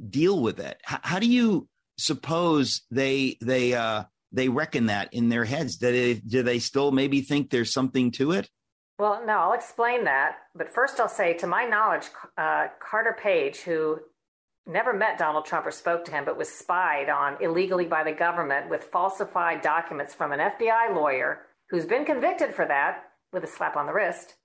deal 0.09 0.41
with 0.41 0.59
it 0.59 0.77
how, 0.83 0.99
how 1.03 1.19
do 1.19 1.27
you 1.27 1.67
suppose 1.97 2.81
they 2.91 3.37
they 3.41 3.73
uh 3.73 4.03
they 4.35 4.49
reckon 4.49 4.87
that 4.87 5.13
in 5.13 5.29
their 5.29 5.45
heads. 5.45 5.77
Do 5.77 5.91
they, 5.91 6.13
do 6.15 6.43
they 6.43 6.59
still 6.59 6.91
maybe 6.91 7.21
think 7.21 7.49
there's 7.49 7.73
something 7.73 8.11
to 8.11 8.31
it? 8.31 8.49
Well 8.97 9.23
no 9.25 9.39
i'll 9.39 9.53
explain 9.53 10.05
that. 10.05 10.37
But 10.55 10.73
first 10.73 10.99
i'll 10.99 11.09
say 11.09 11.33
to 11.35 11.47
my 11.47 11.65
knowledge 11.65 12.05
uh, 12.37 12.67
carter 12.79 13.17
page 13.21 13.57
who 13.57 13.99
never 14.67 14.93
met 14.93 15.17
Donald 15.17 15.45
Trump 15.45 15.65
or 15.65 15.71
spoke 15.71 16.05
to 16.05 16.11
him, 16.11 16.25
but 16.25 16.37
was 16.37 16.49
spied 16.49 17.09
on 17.09 17.37
illegally 17.41 17.85
by 17.85 18.03
the 18.03 18.11
government 18.11 18.69
with 18.69 18.85
falsified 18.85 19.61
documents 19.61 20.13
from 20.13 20.31
an 20.31 20.39
FBI 20.39 20.95
lawyer 20.95 21.41
who's 21.69 21.85
been 21.85 22.05
convicted 22.05 22.53
for 22.53 22.65
that 22.65 23.03
with 23.31 23.43
a 23.43 23.47
slap 23.47 23.75
on 23.75 23.85
the 23.85 23.93
wrist. 23.93 24.35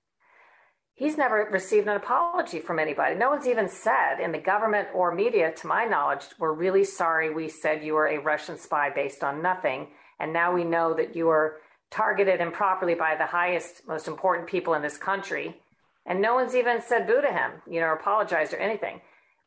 He's 1.01 1.17
never 1.17 1.49
received 1.49 1.87
an 1.87 1.95
apology 1.95 2.59
from 2.59 2.77
anybody. 2.77 3.15
No 3.15 3.31
one's 3.31 3.47
even 3.47 3.67
said 3.67 4.19
in 4.19 4.31
the 4.31 4.37
government 4.37 4.89
or 4.93 5.11
media, 5.11 5.51
to 5.51 5.65
my 5.65 5.83
knowledge, 5.83 6.25
we're 6.37 6.53
really 6.53 6.83
sorry 6.83 7.33
we 7.33 7.49
said 7.49 7.83
you 7.83 7.95
were 7.95 8.05
a 8.05 8.19
Russian 8.19 8.55
spy 8.55 8.91
based 8.91 9.23
on 9.23 9.41
nothing. 9.41 9.87
And 10.19 10.31
now 10.31 10.53
we 10.53 10.63
know 10.63 10.93
that 10.93 11.15
you 11.15 11.25
were 11.25 11.57
targeted 11.89 12.39
improperly 12.39 12.93
by 12.93 13.15
the 13.15 13.25
highest, 13.25 13.87
most 13.87 14.07
important 14.07 14.47
people 14.47 14.75
in 14.75 14.83
this 14.83 14.99
country. 14.99 15.59
And 16.05 16.21
no 16.21 16.35
one's 16.35 16.55
even 16.55 16.83
said 16.83 17.07
boo 17.07 17.19
to 17.19 17.33
him, 17.33 17.53
you 17.67 17.79
know, 17.79 17.93
apologized 17.93 18.53
or 18.53 18.57
anything. 18.57 19.01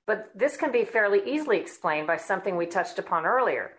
But 0.09 0.33
this 0.35 0.57
can 0.57 0.73
be 0.73 0.85
fairly 0.85 1.21
easily 1.25 1.59
explained 1.59 2.09
by 2.09 2.17
something 2.17 2.57
we 2.57 2.67
touched 2.67 2.99
upon 2.99 3.27
earlier. 3.27 3.71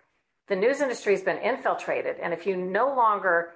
The 0.47 0.55
news 0.55 0.79
industry 0.79 1.11
has 1.11 1.23
been 1.23 1.39
infiltrated, 1.39 2.21
and 2.23 2.31
if 2.31 2.47
you 2.47 2.55
no 2.55 2.95
longer 2.95 3.51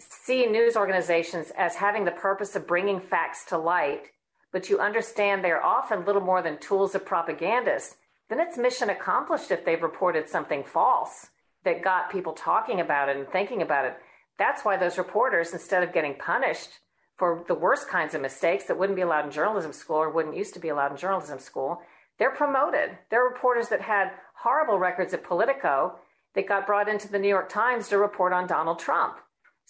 see 0.00 0.46
news 0.46 0.76
organizations 0.76 1.52
as 1.56 1.76
having 1.76 2.04
the 2.04 2.10
purpose 2.10 2.56
of 2.56 2.66
bringing 2.66 3.00
facts 3.00 3.44
to 3.46 3.58
light, 3.58 4.04
but 4.52 4.68
you 4.68 4.78
understand 4.78 5.44
they're 5.44 5.64
often 5.64 6.04
little 6.04 6.22
more 6.22 6.42
than 6.42 6.58
tools 6.58 6.94
of 6.94 7.04
propagandists, 7.04 7.96
then 8.28 8.40
it's 8.40 8.56
mission 8.56 8.90
accomplished 8.90 9.50
if 9.50 9.64
they've 9.64 9.82
reported 9.82 10.28
something 10.28 10.64
false 10.64 11.28
that 11.64 11.84
got 11.84 12.10
people 12.10 12.32
talking 12.32 12.80
about 12.80 13.08
it 13.08 13.16
and 13.16 13.28
thinking 13.28 13.62
about 13.62 13.84
it. 13.84 13.96
That's 14.38 14.64
why 14.64 14.76
those 14.76 14.98
reporters, 14.98 15.52
instead 15.52 15.82
of 15.82 15.92
getting 15.92 16.14
punished 16.14 16.70
for 17.16 17.44
the 17.48 17.54
worst 17.54 17.88
kinds 17.88 18.14
of 18.14 18.22
mistakes 18.22 18.64
that 18.64 18.78
wouldn't 18.78 18.96
be 18.96 19.02
allowed 19.02 19.26
in 19.26 19.30
journalism 19.30 19.72
school 19.72 19.96
or 19.96 20.10
wouldn't 20.10 20.36
used 20.36 20.54
to 20.54 20.60
be 20.60 20.68
allowed 20.70 20.92
in 20.92 20.96
journalism 20.96 21.38
school, 21.38 21.82
they're 22.18 22.30
promoted. 22.30 22.96
They're 23.10 23.24
reporters 23.24 23.68
that 23.68 23.82
had 23.82 24.12
horrible 24.42 24.78
records 24.78 25.12
at 25.12 25.24
Politico 25.24 25.96
that 26.34 26.48
got 26.48 26.66
brought 26.66 26.88
into 26.88 27.08
the 27.08 27.18
New 27.18 27.28
York 27.28 27.48
Times 27.48 27.88
to 27.88 27.98
report 27.98 28.32
on 28.32 28.46
Donald 28.46 28.78
Trump. 28.78 29.16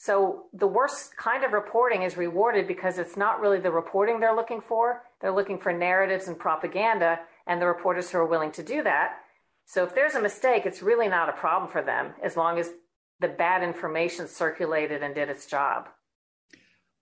So 0.03 0.47
the 0.55 0.67
worst 0.67 1.15
kind 1.19 1.45
of 1.45 1.53
reporting 1.53 2.05
is 2.05 2.17
rewarded 2.17 2.67
because 2.67 2.97
it's 2.97 3.19
not 3.19 3.39
really 3.39 3.61
the 3.61 3.71
reporting 3.71 4.19
they're 4.19 4.35
looking 4.35 4.63
for. 4.63 5.03
They're 5.21 5.31
looking 5.31 5.59
for 5.59 5.75
narratives 5.75 6.27
and 6.27 6.39
propaganda, 6.39 7.19
and 7.47 7.61
the 7.61 7.67
reporters 7.67 8.11
who 8.11 8.17
are 8.17 8.25
willing 8.25 8.51
to 8.53 8.63
do 8.63 8.83
that. 8.83 9.19
So 9.67 9.85
if 9.85 9.95
there's 9.95 10.15
a 10.15 10.23
mistake, 10.23 10.65
it's 10.65 10.81
really 10.81 11.07
not 11.07 11.29
a 11.29 11.33
problem 11.33 11.71
for 11.71 11.83
them 11.83 12.15
as 12.23 12.35
long 12.35 12.59
as 12.59 12.71
the 13.21 13.29
bad 13.29 13.63
information 13.63 14.27
circulated 14.27 15.03
and 15.03 15.15
did 15.15 15.29
its 15.29 15.45
job. 15.45 15.91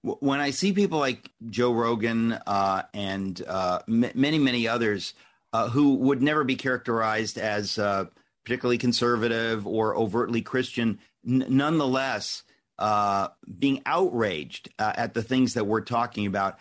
When 0.03 0.41
I 0.41 0.51
see 0.51 0.73
people 0.73 0.99
like 0.99 1.31
Joe 1.49 1.73
Rogan 1.73 2.33
uh, 2.49 2.83
and 2.93 3.41
uh, 3.47 3.79
m- 3.87 4.11
many, 4.17 4.41
many 4.41 4.67
others 4.67 5.15
uh, 5.53 5.69
who 5.69 5.95
would 5.95 6.21
never 6.21 6.43
be 6.43 6.57
characterized 6.57 7.39
as 7.39 7.79
uh, 7.79 8.07
particularly 8.45 8.79
conservative 8.79 9.69
or 9.69 9.97
overtly 9.97 10.43
Christian, 10.43 10.99
n- 11.25 11.47
nonetheless, 11.49 12.43
uh, 12.79 13.29
being 13.59 13.83
outraged 13.87 14.71
uh, 14.79 14.93
at 14.97 15.15
the 15.15 15.23
things 15.23 15.55
that 15.55 15.67
we're 15.67 15.81
talking 15.81 16.27
about. 16.27 16.59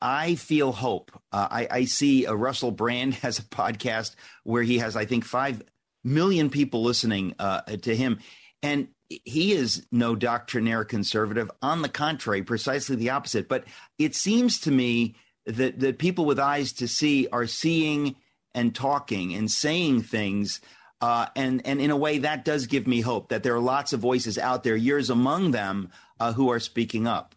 I 0.00 0.34
feel 0.34 0.72
hope. 0.72 1.10
Uh, 1.32 1.48
I, 1.50 1.68
I, 1.70 1.84
see 1.86 2.26
Russell 2.26 2.70
Brand 2.70 3.14
has 3.22 3.38
a 3.38 3.42
podcast 3.42 4.14
where 4.44 4.62
he 4.62 4.78
has, 4.78 4.94
I 4.94 5.06
think, 5.06 5.24
five 5.24 5.62
million 6.04 6.50
people 6.50 6.82
listening 6.82 7.34
uh, 7.38 7.62
to 7.62 7.96
him. 7.96 8.20
And 8.62 8.88
he 9.08 9.52
is 9.52 9.86
no 9.90 10.14
doctrinaire 10.14 10.84
conservative. 10.84 11.50
On 11.62 11.82
the 11.82 11.88
contrary, 11.88 12.42
precisely 12.42 12.96
the 12.96 13.10
opposite. 13.10 13.48
But 13.48 13.64
it 13.98 14.14
seems 14.14 14.60
to 14.60 14.70
me 14.70 15.14
that 15.46 15.78
that 15.80 15.98
people 15.98 16.24
with 16.24 16.38
eyes 16.38 16.72
to 16.74 16.88
see 16.88 17.28
are 17.32 17.46
seeing 17.46 18.16
and 18.54 18.74
talking 18.74 19.34
and 19.34 19.50
saying 19.50 20.02
things 20.02 20.60
uh, 21.00 21.26
and 21.36 21.66
and 21.66 21.80
in 21.80 21.90
a 21.90 21.96
way 21.96 22.18
that 22.18 22.44
does 22.44 22.66
give 22.66 22.86
me 22.86 23.00
hope 23.00 23.28
that 23.28 23.42
there 23.42 23.54
are 23.54 23.60
lots 23.60 23.92
of 23.92 24.00
voices 24.00 24.38
out 24.38 24.64
there 24.64 24.76
yours 24.76 25.10
among 25.10 25.50
them 25.50 25.90
uh, 26.20 26.32
who 26.32 26.50
are 26.50 26.60
speaking 26.60 27.06
up. 27.06 27.34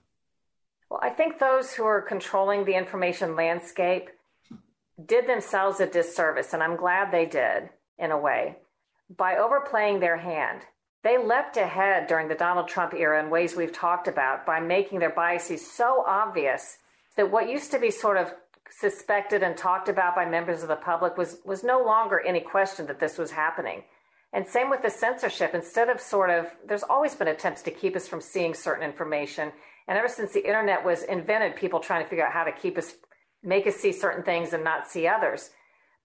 Well 0.90 1.00
i 1.04 1.10
think 1.10 1.40
those 1.40 1.74
who 1.74 1.84
are 1.84 2.02
controlling 2.02 2.66
the 2.66 2.76
information 2.76 3.36
landscape 3.36 4.10
did 5.06 5.28
themselves 5.28 5.80
a 5.80 5.86
disservice 5.86 6.54
and 6.54 6.64
i'm 6.64 6.76
glad 6.76 7.12
they 7.12 7.26
did 7.26 7.70
in 8.00 8.12
a 8.12 8.18
way 8.18 8.56
by 9.16 9.38
overplaying 9.38 10.00
their 10.00 10.18
hand. 10.18 10.62
They 11.04 11.18
leapt 11.18 11.58
ahead 11.58 12.08
during 12.08 12.28
the 12.28 12.36
Donald 12.36 12.68
Trump 12.68 12.94
era 12.94 13.24
in 13.24 13.30
ways 13.30 13.56
we've 13.56 13.74
talked 13.74 14.08
about 14.08 14.46
by 14.46 14.60
making 14.60 15.00
their 15.00 15.10
biases 15.10 15.70
so 15.70 16.04
obvious 16.06 16.78
that 17.16 17.32
what 17.32 17.50
used 17.50 17.72
to 17.72 17.80
be 17.80 17.92
sort 17.92 18.18
of 18.18 18.34
suspected 18.72 19.44
and 19.44 19.58
talked 19.58 19.90
about 19.90 20.16
by 20.16 20.26
members 20.26 20.62
of 20.62 20.70
the 20.70 20.76
public 20.76 21.18
was 21.18 21.40
was 21.46 21.64
no 21.64 21.82
longer 21.84 22.20
any 22.20 22.40
question 22.40 22.86
that 22.88 23.00
this 23.00 23.18
was 23.18 23.32
happening. 23.32 23.84
And 24.32 24.48
same 24.48 24.70
with 24.70 24.84
the 24.84 24.90
censorship. 24.90 25.56
Instead 25.56 25.90
of 25.90 26.00
sort 26.00 26.30
of, 26.30 26.48
there's 26.68 26.84
always 26.84 27.16
been 27.16 27.28
attempts 27.28 27.64
to 27.64 27.72
keep 27.72 27.96
us 27.96 28.08
from 28.08 28.22
seeing 28.22 28.54
certain 28.54 28.84
information. 28.84 29.52
And 29.88 29.98
ever 29.98 30.08
since 30.08 30.34
the 30.34 30.46
internet 30.46 30.86
was 30.86 31.02
invented, 31.04 31.56
people 31.56 31.80
trying 31.80 32.04
to 32.04 32.10
figure 32.10 32.26
out 32.26 32.34
how 32.34 32.44
to 32.44 32.52
keep 32.52 32.78
us, 32.78 32.94
make 33.42 33.66
us 33.66 33.76
see 33.76 33.92
certain 33.92 34.24
things 34.24 34.54
and 34.54 34.64
not 34.64 34.88
see 34.88 35.08
others. 35.08 35.50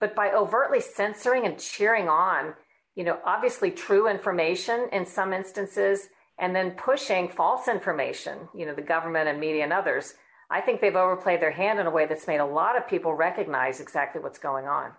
But 0.01 0.15
by 0.15 0.33
overtly 0.33 0.81
censoring 0.81 1.45
and 1.45 1.59
cheering 1.59 2.09
on, 2.09 2.55
you 2.95 3.05
know, 3.05 3.19
obviously 3.27 3.71
true 3.71 4.09
information 4.09 4.89
in 4.91 5.05
some 5.05 5.33
instances, 5.35 6.09
and 6.39 6.57
then 6.57 6.73
pushing 6.73 7.29
false 7.29 7.69
information, 7.69 8.49
you 8.55 8.67
know, 8.67 8.75
the 8.75 8.83
government 8.83 9.29
and 9.29 9.39
media 9.39 9.65
and 9.65 9.73
others, 9.73 10.15
I 10.55 10.61
think 10.61 10.81
they've 10.81 10.95
overplayed 10.95 11.43
their 11.43 11.51
hand 11.51 11.81
in 11.81 11.87
a 11.89 11.91
way 11.91 12.07
that's 12.07 12.29
made 12.29 12.39
a 12.39 12.47
lot 12.47 12.77
of 12.77 12.87
people 12.87 13.13
recognize 13.13 13.81
exactly 13.81 14.23
what's 14.23 14.39
going 14.39 14.67
on. 14.67 14.93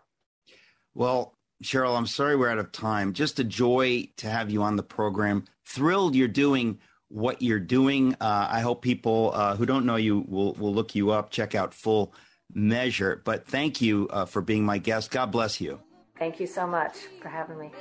Well, 0.93 1.33
Sharyl, 1.63 1.97
I'm 1.97 2.07
sorry 2.07 2.35
we're 2.35 2.49
out 2.49 2.57
of 2.57 2.73
time. 2.73 3.13
Just 3.13 3.39
a 3.39 3.43
joy 3.45 4.09
to 4.17 4.29
have 4.29 4.49
you 4.49 4.63
on 4.63 4.75
the 4.75 4.83
program. 4.83 5.45
Thrilled 5.65 6.13
you're 6.13 6.27
doing 6.27 6.79
what 7.07 7.41
you're 7.41 7.61
doing. 7.61 8.15
Uh, 8.19 8.49
I 8.51 8.59
hope 8.59 8.81
people 8.81 9.31
uh, 9.33 9.55
who 9.55 9.65
don't 9.65 9.85
know 9.85 9.95
you 9.95 10.25
will 10.27 10.55
will 10.55 10.73
look 10.73 10.93
you 10.93 11.11
up, 11.11 11.29
check 11.29 11.55
out 11.55 11.73
full 11.73 12.13
measure. 12.53 13.21
But 13.23 13.47
thank 13.47 13.79
you 13.79 14.09
uh, 14.11 14.25
for 14.25 14.41
being 14.41 14.65
my 14.65 14.77
guest. 14.77 15.09
God 15.09 15.31
bless 15.31 15.61
you. 15.61 15.79
Thank 16.19 16.41
you 16.41 16.47
so 16.47 16.67
much 16.67 16.97
for 17.21 17.29
having 17.29 17.57
me. 17.57 17.71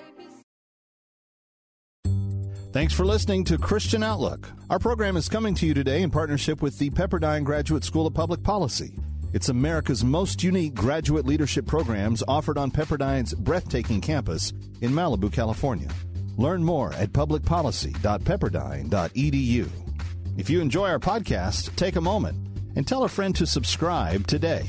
Thanks 2.75 2.93
for 2.93 3.07
listening 3.07 3.45
to 3.45 3.57
Christian 3.57 4.03
Outlook. 4.03 4.51
Our 4.69 4.81
program 4.81 5.17
is 5.17 5.29
coming 5.29 5.55
to 5.55 5.65
you 5.65 5.75
today 5.75 6.03
in 6.03 6.11
partnership 6.11 6.61
with 6.61 6.77
the 6.77 6.91
Pepperdine 6.91 7.45
Graduate 7.45 7.85
School 7.85 8.05
of 8.05 8.15
Public 8.15 8.43
Policy. 8.43 8.99
It's 9.33 9.49
America's 9.49 10.03
most 10.03 10.43
unique 10.43 10.75
graduate 10.75 11.25
leadership 11.25 11.67
programs 11.67 12.25
offered 12.27 12.59
on 12.59 12.73
Pepperdine's 12.73 13.33
breathtaking 13.33 14.01
campus 14.01 14.53
in 14.81 14.91
Malibu, 14.91 15.33
California. 15.33 15.89
Learn 16.37 16.65
more 16.65 16.93
at 16.95 17.13
publicpolicy.pepperdine.edu. 17.13 19.69
If 20.37 20.51
you 20.51 20.61
enjoy 20.61 20.89
our 20.89 20.99
podcast, 20.99 21.77
take 21.77 21.95
a 21.95 22.01
moment 22.01 22.37
and 22.75 22.89
tell 22.89 23.05
a 23.05 23.09
friend 23.09 23.37
to 23.37 23.47
subscribe 23.47 24.27
today. 24.27 24.65